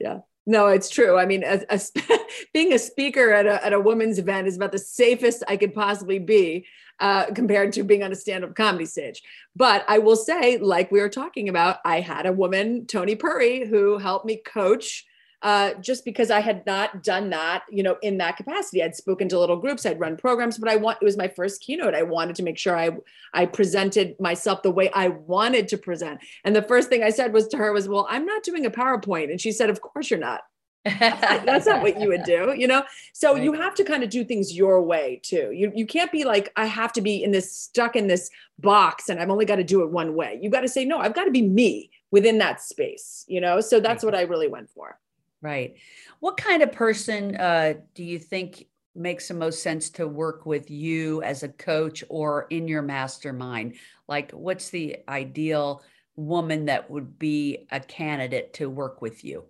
Yeah. 0.00 0.18
No, 0.46 0.68
it's 0.68 0.88
true. 0.88 1.18
I 1.18 1.26
mean, 1.26 1.42
a, 1.44 1.60
a, 1.68 1.80
being 2.52 2.72
a 2.72 2.78
speaker 2.78 3.32
at 3.32 3.46
a, 3.46 3.64
at 3.64 3.72
a 3.72 3.80
women's 3.80 4.18
event 4.18 4.46
is 4.46 4.56
about 4.56 4.72
the 4.72 4.78
safest 4.78 5.42
I 5.48 5.56
could 5.56 5.74
possibly 5.74 6.18
be 6.18 6.66
uh, 7.00 7.26
compared 7.34 7.72
to 7.74 7.82
being 7.82 8.02
on 8.02 8.12
a 8.12 8.14
stand 8.14 8.44
up 8.44 8.54
comedy 8.54 8.86
stage. 8.86 9.22
But 9.54 9.84
I 9.88 9.98
will 9.98 10.16
say, 10.16 10.58
like 10.58 10.90
we 10.90 11.00
were 11.00 11.08
talking 11.08 11.48
about, 11.48 11.78
I 11.84 12.00
had 12.00 12.26
a 12.26 12.32
woman, 12.32 12.86
Tony 12.86 13.16
Purry, 13.16 13.66
who 13.66 13.98
helped 13.98 14.26
me 14.26 14.36
coach. 14.36 15.05
Uh, 15.42 15.74
just 15.74 16.04
because 16.04 16.30
I 16.30 16.40
had 16.40 16.64
not 16.64 17.02
done 17.02 17.30
that, 17.30 17.64
you 17.70 17.82
know, 17.82 17.96
in 18.02 18.18
that 18.18 18.36
capacity, 18.36 18.82
I'd 18.82 18.96
spoken 18.96 19.28
to 19.28 19.38
little 19.38 19.58
groups, 19.58 19.84
I'd 19.84 20.00
run 20.00 20.16
programs, 20.16 20.56
but 20.56 20.68
I 20.68 20.76
want 20.76 20.98
it 21.00 21.04
was 21.04 21.16
my 21.16 21.28
first 21.28 21.60
keynote. 21.60 21.94
I 21.94 22.02
wanted 22.02 22.36
to 22.36 22.42
make 22.42 22.58
sure 22.58 22.76
I 22.76 22.90
I 23.34 23.46
presented 23.46 24.18
myself 24.18 24.62
the 24.62 24.70
way 24.70 24.90
I 24.92 25.08
wanted 25.08 25.68
to 25.68 25.78
present. 25.78 26.20
And 26.44 26.56
the 26.56 26.62
first 26.62 26.88
thing 26.88 27.02
I 27.02 27.10
said 27.10 27.32
was 27.32 27.48
to 27.48 27.58
her 27.58 27.72
was, 27.72 27.88
"Well, 27.88 28.06
I'm 28.08 28.24
not 28.24 28.42
doing 28.44 28.64
a 28.64 28.70
PowerPoint," 28.70 29.30
and 29.30 29.40
she 29.40 29.52
said, 29.52 29.70
"Of 29.70 29.80
course 29.80 30.10
you're 30.10 30.18
not." 30.18 30.42
that's 31.00 31.66
not 31.66 31.82
what 31.82 32.00
you 32.00 32.08
would 32.08 32.22
do 32.22 32.54
you 32.56 32.68
know 32.68 32.84
so 33.12 33.34
right. 33.34 33.42
you 33.42 33.52
have 33.52 33.74
to 33.74 33.82
kind 33.82 34.04
of 34.04 34.10
do 34.10 34.24
things 34.24 34.56
your 34.56 34.80
way 34.80 35.20
too 35.24 35.50
you 35.52 35.72
you 35.74 35.84
can't 35.84 36.12
be 36.12 36.22
like 36.22 36.52
i 36.54 36.64
have 36.64 36.92
to 36.92 37.00
be 37.00 37.24
in 37.24 37.32
this 37.32 37.52
stuck 37.52 37.96
in 37.96 38.06
this 38.06 38.30
box 38.60 39.08
and 39.08 39.18
i've 39.18 39.30
only 39.30 39.44
got 39.44 39.56
to 39.56 39.64
do 39.64 39.82
it 39.82 39.90
one 39.90 40.14
way 40.14 40.38
you 40.40 40.48
got 40.48 40.60
to 40.60 40.68
say 40.68 40.84
no 40.84 40.98
i've 40.98 41.14
got 41.14 41.24
to 41.24 41.32
be 41.32 41.42
me 41.42 41.90
within 42.12 42.38
that 42.38 42.60
space 42.60 43.24
you 43.26 43.40
know 43.40 43.60
so 43.60 43.80
that's 43.80 44.04
what 44.04 44.14
i 44.14 44.22
really 44.22 44.46
went 44.46 44.70
for 44.70 44.96
right. 45.42 45.74
What 46.20 46.36
kind 46.36 46.62
of 46.62 46.72
person 46.72 47.36
uh, 47.36 47.74
do 47.94 48.04
you 48.04 48.18
think 48.18 48.66
makes 48.94 49.28
the 49.28 49.34
most 49.34 49.62
sense 49.62 49.90
to 49.90 50.08
work 50.08 50.46
with 50.46 50.70
you 50.70 51.22
as 51.22 51.42
a 51.42 51.48
coach 51.48 52.02
or 52.08 52.46
in 52.50 52.68
your 52.68 52.82
mastermind? 52.82 53.74
Like 54.08 54.32
what's 54.32 54.70
the 54.70 54.98
ideal 55.08 55.82
woman 56.16 56.66
that 56.66 56.90
would 56.90 57.18
be 57.18 57.66
a 57.70 57.80
candidate 57.80 58.54
to 58.54 58.70
work 58.70 59.02
with 59.02 59.24
you? 59.24 59.44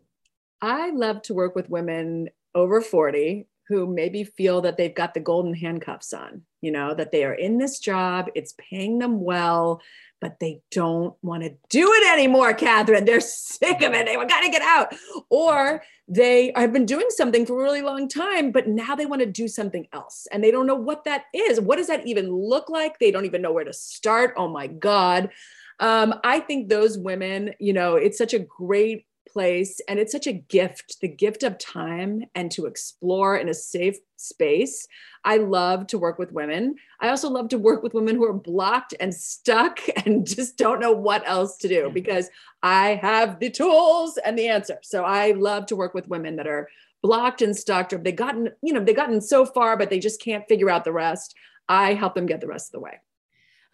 I 0.60 0.90
love 0.90 1.22
to 1.22 1.34
work 1.34 1.54
with 1.54 1.70
women 1.70 2.28
over 2.54 2.80
40 2.80 3.46
who 3.68 3.86
maybe 3.86 4.24
feel 4.24 4.60
that 4.60 4.76
they've 4.76 4.94
got 4.94 5.14
the 5.14 5.20
golden 5.20 5.54
handcuffs 5.54 6.12
on, 6.12 6.42
you 6.60 6.70
know, 6.70 6.94
that 6.94 7.10
they 7.10 7.24
are 7.24 7.34
in 7.34 7.58
this 7.58 7.78
job, 7.78 8.28
it's 8.34 8.54
paying 8.58 8.98
them 8.98 9.20
well, 9.20 9.80
but 10.20 10.38
they 10.40 10.60
don't 10.70 11.14
want 11.22 11.42
to 11.42 11.54
do 11.68 11.92
it 11.92 12.12
anymore, 12.12 12.54
Catherine. 12.54 13.04
They're 13.04 13.20
sick 13.20 13.82
of 13.82 13.92
it. 13.92 14.06
They 14.06 14.14
got 14.14 14.42
to 14.42 14.50
get 14.50 14.62
out. 14.62 14.94
Or 15.30 15.82
they 16.08 16.52
have 16.54 16.72
been 16.72 16.86
doing 16.86 17.06
something 17.08 17.44
for 17.44 17.58
a 17.60 17.62
really 17.62 17.82
long 17.82 18.08
time, 18.08 18.52
but 18.52 18.68
now 18.68 18.94
they 18.94 19.06
want 19.06 19.20
to 19.20 19.26
do 19.26 19.48
something 19.48 19.88
else 19.92 20.26
and 20.30 20.42
they 20.42 20.50
don't 20.50 20.66
know 20.66 20.76
what 20.76 21.04
that 21.04 21.24
is. 21.34 21.60
What 21.60 21.76
does 21.76 21.88
that 21.88 22.06
even 22.06 22.30
look 22.30 22.70
like? 22.70 22.98
They 22.98 23.10
don't 23.10 23.26
even 23.26 23.42
know 23.42 23.52
where 23.52 23.64
to 23.64 23.72
start. 23.72 24.34
Oh 24.36 24.48
my 24.48 24.68
God. 24.68 25.30
Um, 25.78 26.14
I 26.24 26.40
think 26.40 26.68
those 26.68 26.96
women, 26.96 27.54
you 27.58 27.72
know, 27.72 27.96
it's 27.96 28.18
such 28.18 28.32
a 28.32 28.38
great 28.38 29.05
place 29.36 29.82
and 29.86 29.98
it's 29.98 30.12
such 30.12 30.26
a 30.26 30.32
gift 30.32 30.96
the 31.02 31.08
gift 31.08 31.42
of 31.42 31.58
time 31.58 32.24
and 32.34 32.50
to 32.50 32.64
explore 32.64 33.36
in 33.36 33.50
a 33.50 33.54
safe 33.54 33.98
space. 34.16 34.88
I 35.24 35.36
love 35.36 35.86
to 35.88 35.98
work 35.98 36.18
with 36.18 36.32
women. 36.32 36.76
I 37.02 37.10
also 37.10 37.28
love 37.28 37.50
to 37.50 37.58
work 37.58 37.82
with 37.82 37.92
women 37.92 38.16
who 38.16 38.24
are 38.24 38.32
blocked 38.32 38.94
and 38.98 39.14
stuck 39.14 39.80
and 40.06 40.26
just 40.26 40.56
don't 40.56 40.80
know 40.80 40.92
what 40.92 41.22
else 41.28 41.58
to 41.58 41.68
do 41.68 41.82
mm-hmm. 41.82 41.92
because 41.92 42.30
i 42.62 42.94
have 43.02 43.38
the 43.40 43.50
tools 43.50 44.18
and 44.24 44.38
the 44.38 44.48
answer. 44.48 44.78
So 44.82 45.04
i 45.04 45.32
love 45.32 45.66
to 45.66 45.76
work 45.76 45.92
with 45.92 46.08
women 46.08 46.36
that 46.36 46.46
are 46.46 46.70
blocked 47.02 47.42
and 47.42 47.54
stuck 47.54 47.92
or 47.92 47.98
they've 47.98 48.16
gotten 48.16 48.48
you 48.62 48.72
know 48.72 48.82
they've 48.82 48.96
gotten 48.96 49.20
so 49.20 49.44
far 49.44 49.76
but 49.76 49.90
they 49.90 49.98
just 49.98 50.18
can't 50.22 50.48
figure 50.48 50.70
out 50.70 50.84
the 50.84 50.92
rest. 50.92 51.34
I 51.68 51.92
help 51.92 52.14
them 52.14 52.24
get 52.24 52.40
the 52.40 52.48
rest 52.48 52.68
of 52.68 52.72
the 52.72 52.84
way 52.86 53.00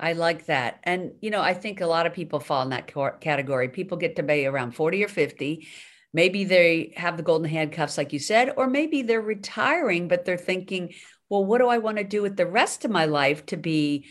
I 0.03 0.15
like 0.15 0.47
that. 0.47 0.81
And, 0.83 1.12
you 1.21 1.31
know, 1.31 1.41
I 1.41 1.55
think 1.55 1.81
a 1.81 1.87
lot 1.87 2.07
of 2.07 2.12
people 2.12 2.41
fall 2.41 2.62
in 2.62 2.71
that 2.71 2.93
category. 3.21 3.69
People 3.69 3.97
get 3.97 4.17
to 4.17 4.25
be 4.25 4.47
around 4.47 4.73
40 4.73 5.05
or 5.05 5.09
50. 5.09 5.69
Maybe 6.12 6.43
they 6.43 6.93
have 6.97 7.17
the 7.17 7.23
golden 7.23 7.49
handcuffs, 7.49 7.97
like 7.97 8.12
you 8.12 8.19
said, 8.19 8.53
or 8.57 8.67
maybe 8.67 9.03
they're 9.03 9.21
retiring, 9.21 10.09
but 10.09 10.25
they're 10.25 10.37
thinking, 10.37 10.93
well, 11.31 11.45
what 11.45 11.59
do 11.59 11.69
I 11.69 11.79
want 11.79 11.99
to 11.99 12.05
do 12.05 12.21
with 12.21 12.37
the 12.37 12.47
rest 12.47 12.85
of 12.85 12.91
my 12.91 13.05
life 13.05 13.47
to 13.47 13.57
be 13.57 14.07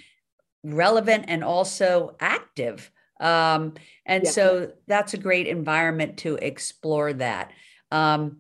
relevant 0.64 1.26
and 1.28 1.44
also 1.44 2.16
active? 2.22 2.90
Um, 3.20 3.74
and 4.06 4.24
yeah. 4.24 4.32
so 4.32 4.72
that's 4.88 5.14
a 5.14 5.18
great 5.18 5.48
environment 5.48 6.20
to 6.20 6.36
explore 6.36 7.12
that. 7.14 7.52
Um, 7.92 8.38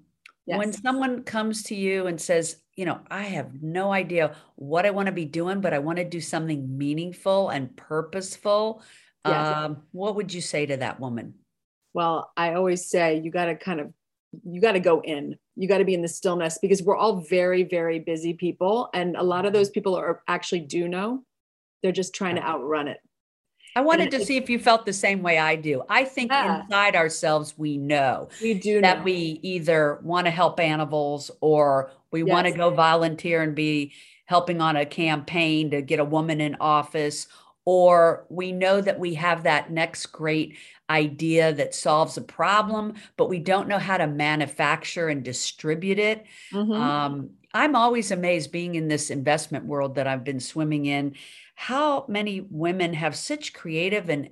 yes. 0.47 0.57
When 0.57 0.71
someone 0.71 1.23
comes 1.23 1.63
to 1.63 1.75
you 1.75 2.07
and 2.07 2.19
says, 2.19 2.55
you 2.75 2.85
know, 2.85 3.01
I 3.09 3.23
have 3.23 3.61
no 3.61 3.91
idea 3.91 4.35
what 4.55 4.85
I 4.85 4.91
want 4.91 5.07
to 5.07 5.11
be 5.11 5.25
doing, 5.25 5.61
but 5.61 5.73
I 5.73 5.79
want 5.79 5.97
to 5.97 6.05
do 6.05 6.21
something 6.21 6.77
meaningful 6.77 7.49
and 7.49 7.75
purposeful. 7.75 8.81
Yes. 9.25 9.55
Um, 9.55 9.83
what 9.91 10.15
would 10.15 10.33
you 10.33 10.41
say 10.41 10.65
to 10.65 10.77
that 10.77 10.99
woman? 10.99 11.35
Well, 11.93 12.31
I 12.37 12.53
always 12.53 12.89
say 12.89 13.19
you 13.19 13.31
got 13.31 13.45
to 13.45 13.55
kind 13.55 13.79
of 13.79 13.93
you 14.45 14.61
got 14.61 14.71
to 14.73 14.79
go 14.79 15.01
in. 15.01 15.35
You 15.55 15.67
got 15.67 15.79
to 15.79 15.85
be 15.85 15.93
in 15.93 16.01
the 16.01 16.07
stillness 16.07 16.57
because 16.61 16.81
we're 16.81 16.95
all 16.95 17.17
very 17.17 17.63
very 17.63 17.99
busy 17.99 18.33
people 18.33 18.89
and 18.93 19.17
a 19.17 19.23
lot 19.23 19.45
of 19.45 19.53
those 19.53 19.67
mm-hmm. 19.67 19.73
people 19.73 19.95
are 19.95 20.23
actually 20.27 20.61
do 20.61 20.87
know. 20.87 21.23
They're 21.83 21.91
just 21.91 22.15
trying 22.15 22.35
to 22.35 22.43
outrun 22.43 22.87
it. 22.87 22.99
I 23.75 23.81
wanted 23.81 24.11
to 24.11 24.25
see 24.25 24.37
if 24.37 24.49
you 24.49 24.59
felt 24.59 24.85
the 24.85 24.93
same 24.93 25.21
way 25.21 25.37
I 25.37 25.55
do. 25.55 25.83
I 25.89 26.03
think 26.03 26.31
yeah. 26.31 26.61
inside 26.61 26.95
ourselves, 26.95 27.57
we 27.57 27.77
know 27.77 28.29
we 28.41 28.53
do 28.53 28.81
that 28.81 28.99
know. 28.99 29.03
we 29.03 29.39
either 29.41 29.99
want 30.03 30.25
to 30.25 30.31
help 30.31 30.59
animals 30.59 31.31
or 31.41 31.91
we 32.11 32.23
yes. 32.23 32.29
want 32.29 32.47
to 32.47 32.53
go 32.53 32.69
volunteer 32.69 33.41
and 33.41 33.55
be 33.55 33.93
helping 34.25 34.61
on 34.61 34.75
a 34.75 34.85
campaign 34.85 35.71
to 35.71 35.81
get 35.81 35.99
a 35.99 36.05
woman 36.05 36.41
in 36.41 36.55
office, 36.59 37.27
or 37.65 38.25
we 38.29 38.51
know 38.51 38.81
that 38.81 38.99
we 38.99 39.13
have 39.13 39.43
that 39.43 39.71
next 39.71 40.07
great 40.07 40.57
idea 40.89 41.53
that 41.53 41.73
solves 41.73 42.17
a 42.17 42.21
problem, 42.21 42.93
but 43.15 43.29
we 43.29 43.39
don't 43.39 43.67
know 43.67 43.79
how 43.79 43.97
to 43.97 44.07
manufacture 44.07 45.07
and 45.07 45.23
distribute 45.23 45.99
it. 45.99 46.25
Mm-hmm. 46.51 46.73
Um, 46.73 47.29
I'm 47.53 47.75
always 47.75 48.11
amazed 48.11 48.51
being 48.51 48.75
in 48.75 48.87
this 48.87 49.09
investment 49.09 49.65
world 49.65 49.95
that 49.95 50.07
I've 50.07 50.23
been 50.23 50.39
swimming 50.39 50.85
in, 50.85 51.15
how 51.61 52.05
many 52.07 52.41
women 52.49 52.91
have 52.95 53.15
such 53.15 53.53
creative 53.53 54.09
and 54.09 54.29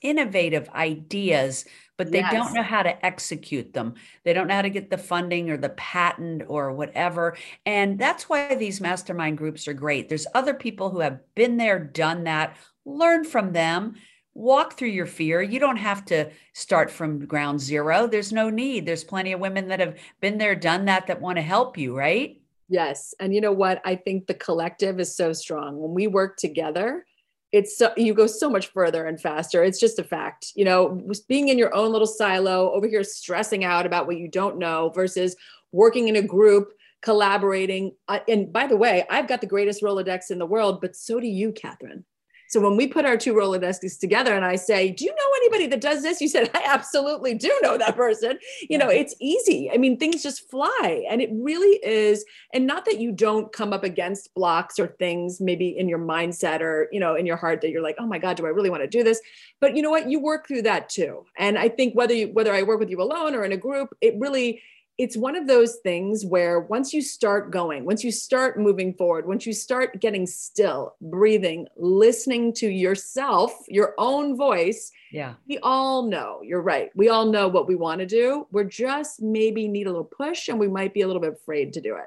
innovative 0.00 0.66
ideas, 0.70 1.66
but 1.98 2.10
they 2.10 2.20
yes. 2.20 2.32
don't 2.32 2.54
know 2.54 2.62
how 2.62 2.82
to 2.82 3.04
execute 3.04 3.74
them. 3.74 3.96
They 4.24 4.32
don't 4.32 4.46
know 4.46 4.54
how 4.54 4.62
to 4.62 4.70
get 4.70 4.88
the 4.88 4.96
funding 4.96 5.50
or 5.50 5.58
the 5.58 5.68
patent 5.68 6.44
or 6.48 6.72
whatever. 6.72 7.36
And 7.66 7.98
that's 7.98 8.30
why 8.30 8.54
these 8.54 8.80
mastermind 8.80 9.36
groups 9.36 9.68
are 9.68 9.74
great. 9.74 10.08
There's 10.08 10.26
other 10.34 10.54
people 10.54 10.88
who 10.88 11.00
have 11.00 11.20
been 11.34 11.58
there, 11.58 11.78
done 11.78 12.24
that, 12.24 12.56
learn 12.86 13.24
from 13.24 13.52
them 13.52 13.96
walk 14.32 14.78
through 14.78 14.88
your 14.88 15.06
fear. 15.06 15.42
You 15.42 15.58
don't 15.58 15.76
have 15.76 16.04
to 16.06 16.30
start 16.54 16.90
from 16.90 17.26
ground 17.26 17.60
zero. 17.60 18.06
There's 18.06 18.32
no 18.32 18.48
need. 18.48 18.86
There's 18.86 19.04
plenty 19.04 19.32
of 19.32 19.40
women 19.40 19.68
that 19.68 19.80
have 19.80 19.98
been 20.20 20.38
there, 20.38 20.54
done 20.54 20.86
that, 20.86 21.08
that 21.08 21.20
want 21.20 21.36
to 21.36 21.42
help 21.42 21.76
you, 21.76 21.94
right? 21.96 22.39
Yes. 22.70 23.14
And 23.18 23.34
you 23.34 23.40
know 23.40 23.52
what? 23.52 23.82
I 23.84 23.96
think 23.96 24.28
the 24.28 24.34
collective 24.34 25.00
is 25.00 25.14
so 25.14 25.32
strong. 25.32 25.78
When 25.80 25.92
we 25.92 26.06
work 26.06 26.36
together, 26.36 27.04
it's 27.50 27.76
so 27.76 27.92
you 27.96 28.14
go 28.14 28.28
so 28.28 28.48
much 28.48 28.68
further 28.68 29.06
and 29.06 29.20
faster. 29.20 29.64
It's 29.64 29.80
just 29.80 29.98
a 29.98 30.04
fact. 30.04 30.52
You 30.54 30.64
know, 30.64 31.02
being 31.26 31.48
in 31.48 31.58
your 31.58 31.74
own 31.74 31.90
little 31.90 32.06
silo 32.06 32.70
over 32.72 32.86
here 32.86 33.02
stressing 33.02 33.64
out 33.64 33.86
about 33.86 34.06
what 34.06 34.18
you 34.18 34.28
don't 34.28 34.56
know 34.56 34.90
versus 34.94 35.34
working 35.72 36.06
in 36.06 36.14
a 36.14 36.22
group, 36.22 36.72
collaborating. 37.02 37.96
Uh, 38.06 38.20
and 38.28 38.52
by 38.52 38.68
the 38.68 38.76
way, 38.76 39.04
I've 39.10 39.26
got 39.26 39.40
the 39.40 39.48
greatest 39.48 39.82
Rolodex 39.82 40.30
in 40.30 40.38
the 40.38 40.46
world, 40.46 40.80
but 40.80 40.94
so 40.94 41.18
do 41.18 41.26
you, 41.26 41.50
Catherine. 41.50 42.04
So 42.50 42.60
when 42.60 42.76
we 42.76 42.88
put 42.88 43.06
our 43.06 43.16
two 43.16 43.32
Rolodexes 43.32 43.98
together 43.98 44.34
and 44.34 44.44
I 44.44 44.56
say, 44.56 44.90
Do 44.90 45.04
you 45.04 45.12
know 45.12 45.32
anybody 45.36 45.68
that 45.68 45.80
does 45.80 46.02
this? 46.02 46.20
You 46.20 46.26
said, 46.26 46.50
I 46.52 46.62
absolutely 46.66 47.34
do 47.34 47.56
know 47.62 47.78
that 47.78 47.94
person. 47.94 48.38
You 48.68 48.76
know, 48.76 48.88
it's 48.88 49.14
easy. 49.20 49.70
I 49.72 49.76
mean, 49.76 49.96
things 49.96 50.20
just 50.20 50.50
fly. 50.50 51.04
And 51.08 51.22
it 51.22 51.30
really 51.32 51.78
is. 51.84 52.24
And 52.52 52.66
not 52.66 52.86
that 52.86 52.98
you 52.98 53.12
don't 53.12 53.52
come 53.52 53.72
up 53.72 53.84
against 53.84 54.34
blocks 54.34 54.80
or 54.80 54.88
things 54.98 55.40
maybe 55.40 55.78
in 55.78 55.88
your 55.88 56.00
mindset 56.00 56.60
or, 56.60 56.88
you 56.90 56.98
know, 56.98 57.14
in 57.14 57.24
your 57.24 57.36
heart 57.36 57.60
that 57.60 57.70
you're 57.70 57.82
like, 57.82 57.96
oh 58.00 58.06
my 58.06 58.18
God, 58.18 58.36
do 58.36 58.46
I 58.46 58.50
really 58.50 58.70
want 58.70 58.82
to 58.82 58.88
do 58.88 59.04
this? 59.04 59.20
But 59.60 59.76
you 59.76 59.82
know 59.82 59.90
what? 59.90 60.10
You 60.10 60.18
work 60.18 60.48
through 60.48 60.62
that 60.62 60.88
too. 60.88 61.24
And 61.38 61.56
I 61.56 61.68
think 61.68 61.94
whether 61.94 62.14
you 62.14 62.32
whether 62.32 62.52
I 62.52 62.64
work 62.64 62.80
with 62.80 62.90
you 62.90 63.00
alone 63.00 63.36
or 63.36 63.44
in 63.44 63.52
a 63.52 63.56
group, 63.56 63.96
it 64.00 64.14
really 64.18 64.60
it's 65.00 65.16
one 65.16 65.34
of 65.34 65.46
those 65.46 65.76
things 65.76 66.26
where 66.26 66.60
once 66.60 66.92
you 66.92 67.00
start 67.00 67.50
going, 67.50 67.86
once 67.86 68.04
you 68.04 68.12
start 68.12 68.60
moving 68.60 68.92
forward, 68.92 69.26
once 69.26 69.46
you 69.46 69.54
start 69.54 69.98
getting 69.98 70.26
still, 70.26 70.94
breathing, 71.00 71.66
listening 71.78 72.52
to 72.52 72.68
yourself, 72.68 73.50
your 73.66 73.94
own 73.96 74.36
voice, 74.36 74.92
yeah. 75.10 75.34
We 75.48 75.58
all 75.62 76.02
know, 76.02 76.40
you're 76.44 76.60
right. 76.60 76.90
We 76.94 77.08
all 77.08 77.24
know 77.24 77.48
what 77.48 77.66
we 77.66 77.74
want 77.76 78.00
to 78.00 78.06
do. 78.06 78.46
We're 78.52 78.64
just 78.64 79.22
maybe 79.22 79.66
need 79.66 79.86
a 79.86 79.90
little 79.90 80.04
push 80.04 80.48
and 80.48 80.60
we 80.60 80.68
might 80.68 80.92
be 80.92 81.00
a 81.00 81.06
little 81.06 81.22
bit 81.22 81.32
afraid 81.32 81.72
to 81.72 81.80
do 81.80 81.96
it. 81.96 82.04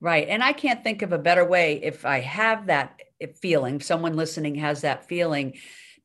Right. 0.00 0.28
And 0.28 0.42
I 0.42 0.52
can't 0.52 0.82
think 0.82 1.02
of 1.02 1.12
a 1.12 1.18
better 1.18 1.44
way 1.44 1.80
if 1.82 2.04
I 2.04 2.20
have 2.20 2.66
that 2.66 3.00
eh, 3.20 3.28
feeling, 3.40 3.80
someone 3.80 4.16
listening 4.16 4.56
has 4.56 4.80
that 4.82 5.08
feeling 5.08 5.54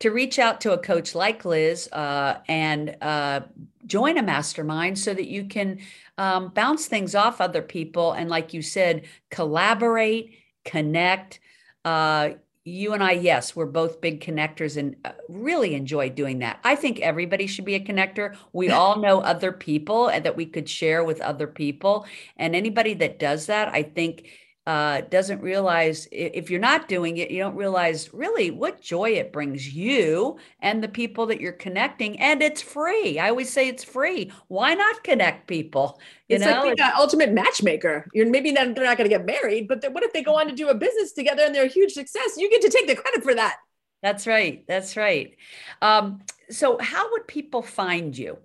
to 0.02 0.10
reach 0.10 0.40
out 0.40 0.62
to 0.62 0.74
a 0.74 0.78
coach 0.80 1.14
like 1.14 1.46
Liz 1.46 1.88
uh, 1.92 2.40
and 2.48 2.98
uh, 3.02 3.42
join 3.86 4.18
a 4.18 4.24
mastermind 4.24 4.98
so 4.98 5.14
that 5.14 5.28
you 5.28 5.46
can 5.46 5.80
um, 6.18 6.50
bounce 6.50 6.88
things 6.88 7.14
off 7.14 7.40
other 7.40 7.62
people 7.62 8.12
and, 8.12 8.28
like 8.30 8.54
you 8.54 8.64
said, 8.64 9.04
collaborate, 9.30 10.34
connect. 10.66 11.40
Uh, 11.86 12.32
you 12.64 12.94
and 12.94 13.04
I, 13.04 13.12
yes, 13.12 13.56
we're 13.56 13.68
both 13.68 14.02
big 14.02 14.24
connectors 14.24 14.76
and 14.76 14.96
uh, 15.06 15.12
really 15.30 15.76
enjoy 15.76 16.10
doing 16.10 16.40
that. 16.40 16.60
I 16.64 16.76
think 16.76 17.00
everybody 17.00 17.46
should 17.46 17.66
be 17.66 17.76
a 17.76 17.80
connector. 17.80 18.36
We 18.54 18.70
all 18.72 19.00
know 19.00 19.22
other 19.22 19.52
people 19.52 20.08
and 20.08 20.26
that 20.26 20.36
we 20.36 20.48
could 20.48 20.68
share 20.68 21.04
with 21.04 21.22
other 21.22 21.48
people. 21.48 22.08
And 22.38 22.56
anybody 22.56 22.96
that 22.96 23.20
does 23.20 23.46
that, 23.46 23.70
I 23.70 23.84
think 23.84 24.30
uh, 24.68 25.02
doesn't 25.10 25.42
realize 25.42 26.08
if 26.12 26.52
you're 26.52 26.60
not 26.60 26.88
doing 26.88 27.18
it, 27.18 27.32
you 27.32 27.40
don't 27.40 27.56
realize 27.56 28.14
really 28.14 28.52
what 28.52 28.80
joy 28.80 29.10
it 29.10 29.34
brings 29.34 29.74
you 29.74 30.38
and 30.60 30.84
the 30.84 30.88
people 30.88 31.26
that 31.26 31.42
you're 31.42 31.52
connecting. 31.52 32.20
And 32.20 32.44
it's 32.44 32.62
free. 32.62 33.18
I 33.18 33.30
always 33.30 33.52
say 33.52 33.68
it's 33.68 33.84
free. 33.84 34.32
Why 34.50 34.76
not 34.76 35.04
connect 35.04 35.48
people? 35.48 36.00
You 36.28 36.36
it's 36.36 36.46
know, 36.46 36.52
like 36.52 36.64
being 36.64 36.76
an 36.80 36.94
ultimate 36.96 37.32
matchmaker. 37.32 38.08
You're 38.14 38.30
maybe 38.30 38.52
not, 38.52 38.76
they're 38.76 38.86
not 38.86 38.98
going 38.98 39.10
to 39.10 39.16
get 39.18 39.26
married, 39.26 39.68
but 39.68 39.84
what 39.92 40.04
if 40.04 40.14
they 40.14 40.22
go 40.22 40.40
on 40.40 40.48
to 40.48 40.54
do 40.54 40.70
a 40.70 40.76
business 40.76 41.12
together 41.12 41.44
and 41.44 41.56
they're 41.56 41.66
a 41.66 41.68
huge 41.68 41.94
success? 41.94 42.38
You 42.38 42.50
get 42.50 42.62
to 42.62 42.70
take 42.70 42.88
the 42.88 42.96
credit 42.96 43.24
for 43.24 43.34
that. 43.34 43.58
That's 44.04 44.28
right. 44.28 44.64
That's 44.68 44.96
right. 44.96 45.36
Um, 45.82 46.22
so, 46.50 46.78
how 46.80 47.12
would 47.12 47.28
people 47.28 47.62
find 47.62 48.18
you? 48.18 48.38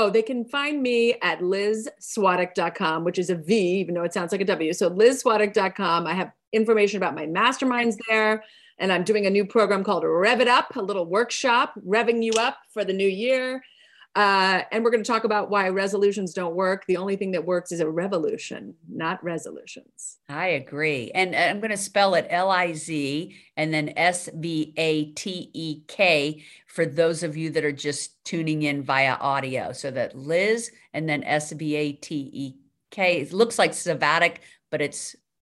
Oh, 0.00 0.10
they 0.10 0.22
can 0.22 0.44
find 0.44 0.80
me 0.80 1.14
at 1.22 1.40
lizsvatek.com, 1.40 3.02
which 3.02 3.18
is 3.18 3.30
a 3.30 3.34
V, 3.34 3.80
even 3.80 3.96
though 3.96 4.04
it 4.04 4.14
sounds 4.14 4.30
like 4.30 4.40
a 4.40 4.44
W. 4.44 4.72
So 4.72 4.88
lizsvatek.com. 4.88 6.06
I 6.06 6.14
have 6.14 6.30
information 6.52 6.98
about 6.98 7.16
my 7.16 7.26
masterminds 7.26 7.96
there. 8.08 8.44
And 8.78 8.92
I'm 8.92 9.02
doing 9.02 9.26
a 9.26 9.30
new 9.30 9.44
program 9.44 9.82
called 9.82 10.04
Rev 10.06 10.40
It 10.40 10.46
Up, 10.46 10.76
a 10.76 10.80
little 10.80 11.04
workshop, 11.04 11.74
revving 11.84 12.22
you 12.22 12.30
up 12.38 12.58
for 12.72 12.84
the 12.84 12.92
new 12.92 13.08
year. 13.08 13.60
Uh, 14.18 14.64
and 14.72 14.82
we're 14.82 14.90
going 14.90 15.02
to 15.02 15.06
talk 15.06 15.22
about 15.22 15.48
why 15.48 15.68
resolutions 15.68 16.34
don't 16.34 16.56
work. 16.56 16.84
The 16.86 16.96
only 16.96 17.14
thing 17.14 17.30
that 17.30 17.44
works 17.44 17.70
is 17.70 17.78
a 17.78 17.88
revolution, 17.88 18.74
not 18.88 19.22
resolutions. 19.22 20.16
I 20.28 20.48
agree. 20.48 21.12
And 21.14 21.36
I'm 21.36 21.60
going 21.60 21.70
to 21.70 21.76
spell 21.76 22.16
it 22.16 22.26
L 22.28 22.50
I 22.50 22.72
Z 22.72 23.32
and 23.56 23.72
then 23.72 23.92
S 23.96 24.28
V 24.34 24.74
A 24.76 25.12
T 25.12 25.52
E 25.54 25.82
K 25.86 26.42
for 26.66 26.84
those 26.84 27.22
of 27.22 27.36
you 27.36 27.50
that 27.50 27.64
are 27.64 27.70
just 27.70 28.24
tuning 28.24 28.64
in 28.64 28.82
via 28.82 29.14
audio. 29.20 29.70
So 29.70 29.92
that 29.92 30.16
Liz 30.16 30.72
and 30.92 31.08
then 31.08 31.22
S 31.22 31.52
V 31.52 31.76
A 31.76 31.92
T 31.92 32.28
E 32.32 32.54
K. 32.90 33.20
It 33.20 33.32
looks 33.32 33.56
like 33.56 33.72
Savatic, 33.72 34.40
but 34.70 34.80
it's 34.80 35.14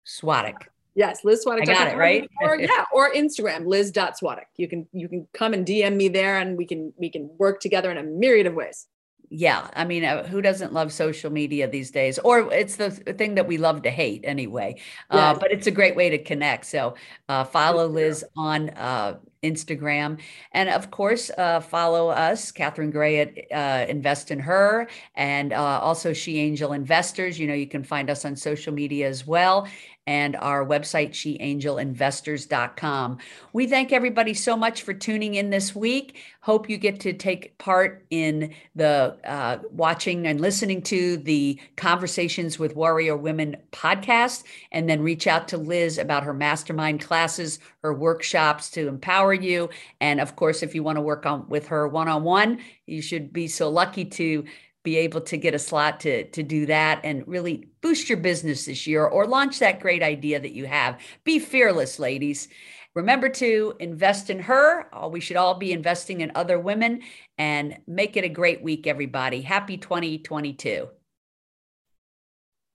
Swatek. 0.04 0.66
Yes, 0.98 1.24
Liz 1.24 1.44
Svatek. 1.46 1.62
I 1.62 1.64
got 1.64 1.86
it 1.86 1.96
right. 1.96 2.28
Or 2.42 2.56
yeah, 2.60 2.84
or 2.92 3.12
Instagram, 3.12 3.66
Liz.Svatek. 3.66 4.46
You 4.56 4.66
can 4.66 4.88
you 4.92 5.08
can 5.08 5.28
come 5.32 5.54
and 5.54 5.64
DM 5.64 5.94
me 5.94 6.08
there, 6.08 6.38
and 6.38 6.58
we 6.58 6.66
can 6.66 6.92
we 6.96 7.08
can 7.08 7.30
work 7.38 7.60
together 7.60 7.92
in 7.92 7.98
a 7.98 8.02
myriad 8.02 8.48
of 8.48 8.54
ways. 8.54 8.88
Yeah 9.30 9.68
i 9.74 9.84
mean 9.84 10.04
uh, 10.04 10.26
who 10.26 10.40
doesn't 10.40 10.72
love 10.72 10.90
social 10.90 11.30
media 11.30 11.68
these 11.68 11.90
days? 11.90 12.18
Or 12.18 12.50
it's 12.52 12.76
the 12.76 12.90
thing 12.90 13.34
that 13.34 13.46
we 13.46 13.58
love 13.58 13.82
to 13.82 13.90
hate 13.90 14.22
anyway. 14.24 14.80
Uh, 15.10 15.34
but 15.34 15.52
it's 15.52 15.66
a 15.66 15.70
great 15.70 15.96
way 15.96 16.08
to 16.08 16.18
connect. 16.18 16.64
So 16.64 16.94
uh, 17.28 17.44
follow 17.44 17.86
liz 17.86 18.24
on 18.36 18.70
uh, 18.70 19.18
instagram. 19.42 20.18
And 20.52 20.70
of 20.70 20.90
course 20.90 21.30
uh, 21.36 21.60
follow 21.60 22.08
us 22.08 22.50
catherine 22.50 22.90
gray 22.90 23.20
at 23.20 23.52
uh, 23.52 23.86
invest 23.86 24.30
in 24.30 24.38
her 24.40 24.88
and 25.14 25.52
also 25.52 26.14
she 26.14 26.38
angel 26.38 26.72
investors. 26.72 27.38
You 27.38 27.48
know 27.48 27.54
you 27.54 27.68
can 27.68 27.84
find 27.84 28.08
us 28.08 28.24
on 28.24 28.34
social 28.34 28.72
media 28.72 29.06
as 29.08 29.26
well 29.26 29.68
and 30.08 30.34
our 30.36 30.64
website, 30.64 31.10
sheangelinvestors.com. 31.10 33.18
We 33.52 33.66
thank 33.66 33.92
everybody 33.92 34.32
so 34.32 34.56
much 34.56 34.80
for 34.80 34.94
tuning 34.94 35.34
in 35.34 35.50
this 35.50 35.76
week. 35.76 36.16
Hope 36.40 36.70
you 36.70 36.78
get 36.78 37.00
to 37.00 37.12
take 37.12 37.58
part 37.58 38.06
in 38.08 38.54
the 38.74 39.18
uh, 39.24 39.58
watching 39.70 40.26
and 40.26 40.40
listening 40.40 40.80
to 40.80 41.18
the 41.18 41.60
Conversations 41.76 42.58
with 42.58 42.74
Warrior 42.74 43.18
Women 43.18 43.58
podcast, 43.70 44.44
and 44.72 44.88
then 44.88 45.02
reach 45.02 45.26
out 45.26 45.46
to 45.48 45.58
Liz 45.58 45.98
about 45.98 46.24
her 46.24 46.32
mastermind 46.32 47.02
classes, 47.02 47.58
her 47.82 47.92
workshops 47.92 48.70
to 48.70 48.88
empower 48.88 49.34
you. 49.34 49.68
And 50.00 50.22
of 50.22 50.36
course, 50.36 50.62
if 50.62 50.74
you 50.74 50.82
want 50.82 50.96
to 50.96 51.02
work 51.02 51.26
on 51.26 51.46
with 51.50 51.66
her 51.66 51.86
one 51.86 52.08
on 52.08 52.22
one, 52.22 52.60
you 52.86 53.02
should 53.02 53.30
be 53.30 53.46
so 53.46 53.68
lucky 53.68 54.06
to 54.06 54.46
be 54.88 54.96
able 54.96 55.20
to 55.20 55.36
get 55.36 55.54
a 55.54 55.58
slot 55.58 56.00
to 56.00 56.24
to 56.30 56.42
do 56.42 56.64
that 56.64 56.98
and 57.04 57.22
really 57.28 57.68
boost 57.82 58.08
your 58.08 58.16
business 58.16 58.64
this 58.64 58.86
year 58.86 59.04
or 59.04 59.26
launch 59.26 59.58
that 59.58 59.80
great 59.80 60.02
idea 60.02 60.40
that 60.40 60.54
you 60.54 60.64
have. 60.64 60.98
Be 61.24 61.38
fearless, 61.38 61.98
ladies. 61.98 62.48
Remember 62.94 63.28
to 63.28 63.74
invest 63.80 64.30
in 64.30 64.38
her. 64.40 64.88
Oh, 64.94 65.08
we 65.08 65.20
should 65.20 65.36
all 65.36 65.54
be 65.54 65.72
investing 65.72 66.22
in 66.22 66.32
other 66.34 66.58
women 66.58 67.02
and 67.36 67.78
make 67.86 68.16
it 68.16 68.24
a 68.24 68.30
great 68.30 68.62
week, 68.62 68.86
everybody. 68.86 69.42
Happy 69.42 69.76
2022. 69.76 70.88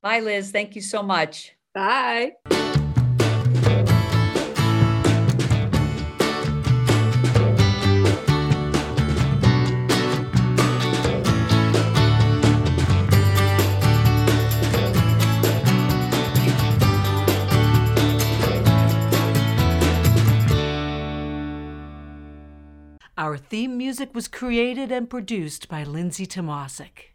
Bye, 0.04 0.20
Liz. 0.20 0.52
Thank 0.52 0.76
you 0.76 0.82
so 0.84 1.02
much. 1.02 1.56
Bye. 1.74 2.34
Theme 23.54 23.78
music 23.78 24.16
was 24.16 24.28
created 24.28 24.92
and 24.92 25.08
produced 25.08 25.70
by 25.70 25.84
Lindsay 25.84 26.26
Tomasic. 26.26 27.14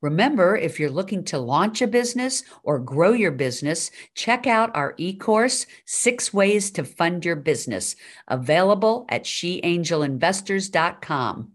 Remember, 0.00 0.56
if 0.56 0.78
you're 0.78 0.88
looking 0.88 1.24
to 1.24 1.36
launch 1.36 1.82
a 1.82 1.88
business 1.88 2.44
or 2.62 2.78
grow 2.78 3.10
your 3.10 3.32
business, 3.32 3.90
check 4.14 4.46
out 4.46 4.70
our 4.76 4.94
e 4.98 5.16
course, 5.16 5.66
Six 5.84 6.32
Ways 6.32 6.70
to 6.70 6.84
Fund 6.84 7.24
Your 7.24 7.34
Business, 7.34 7.96
available 8.28 9.04
at 9.08 9.24
sheangelinvestors.com. 9.24 11.50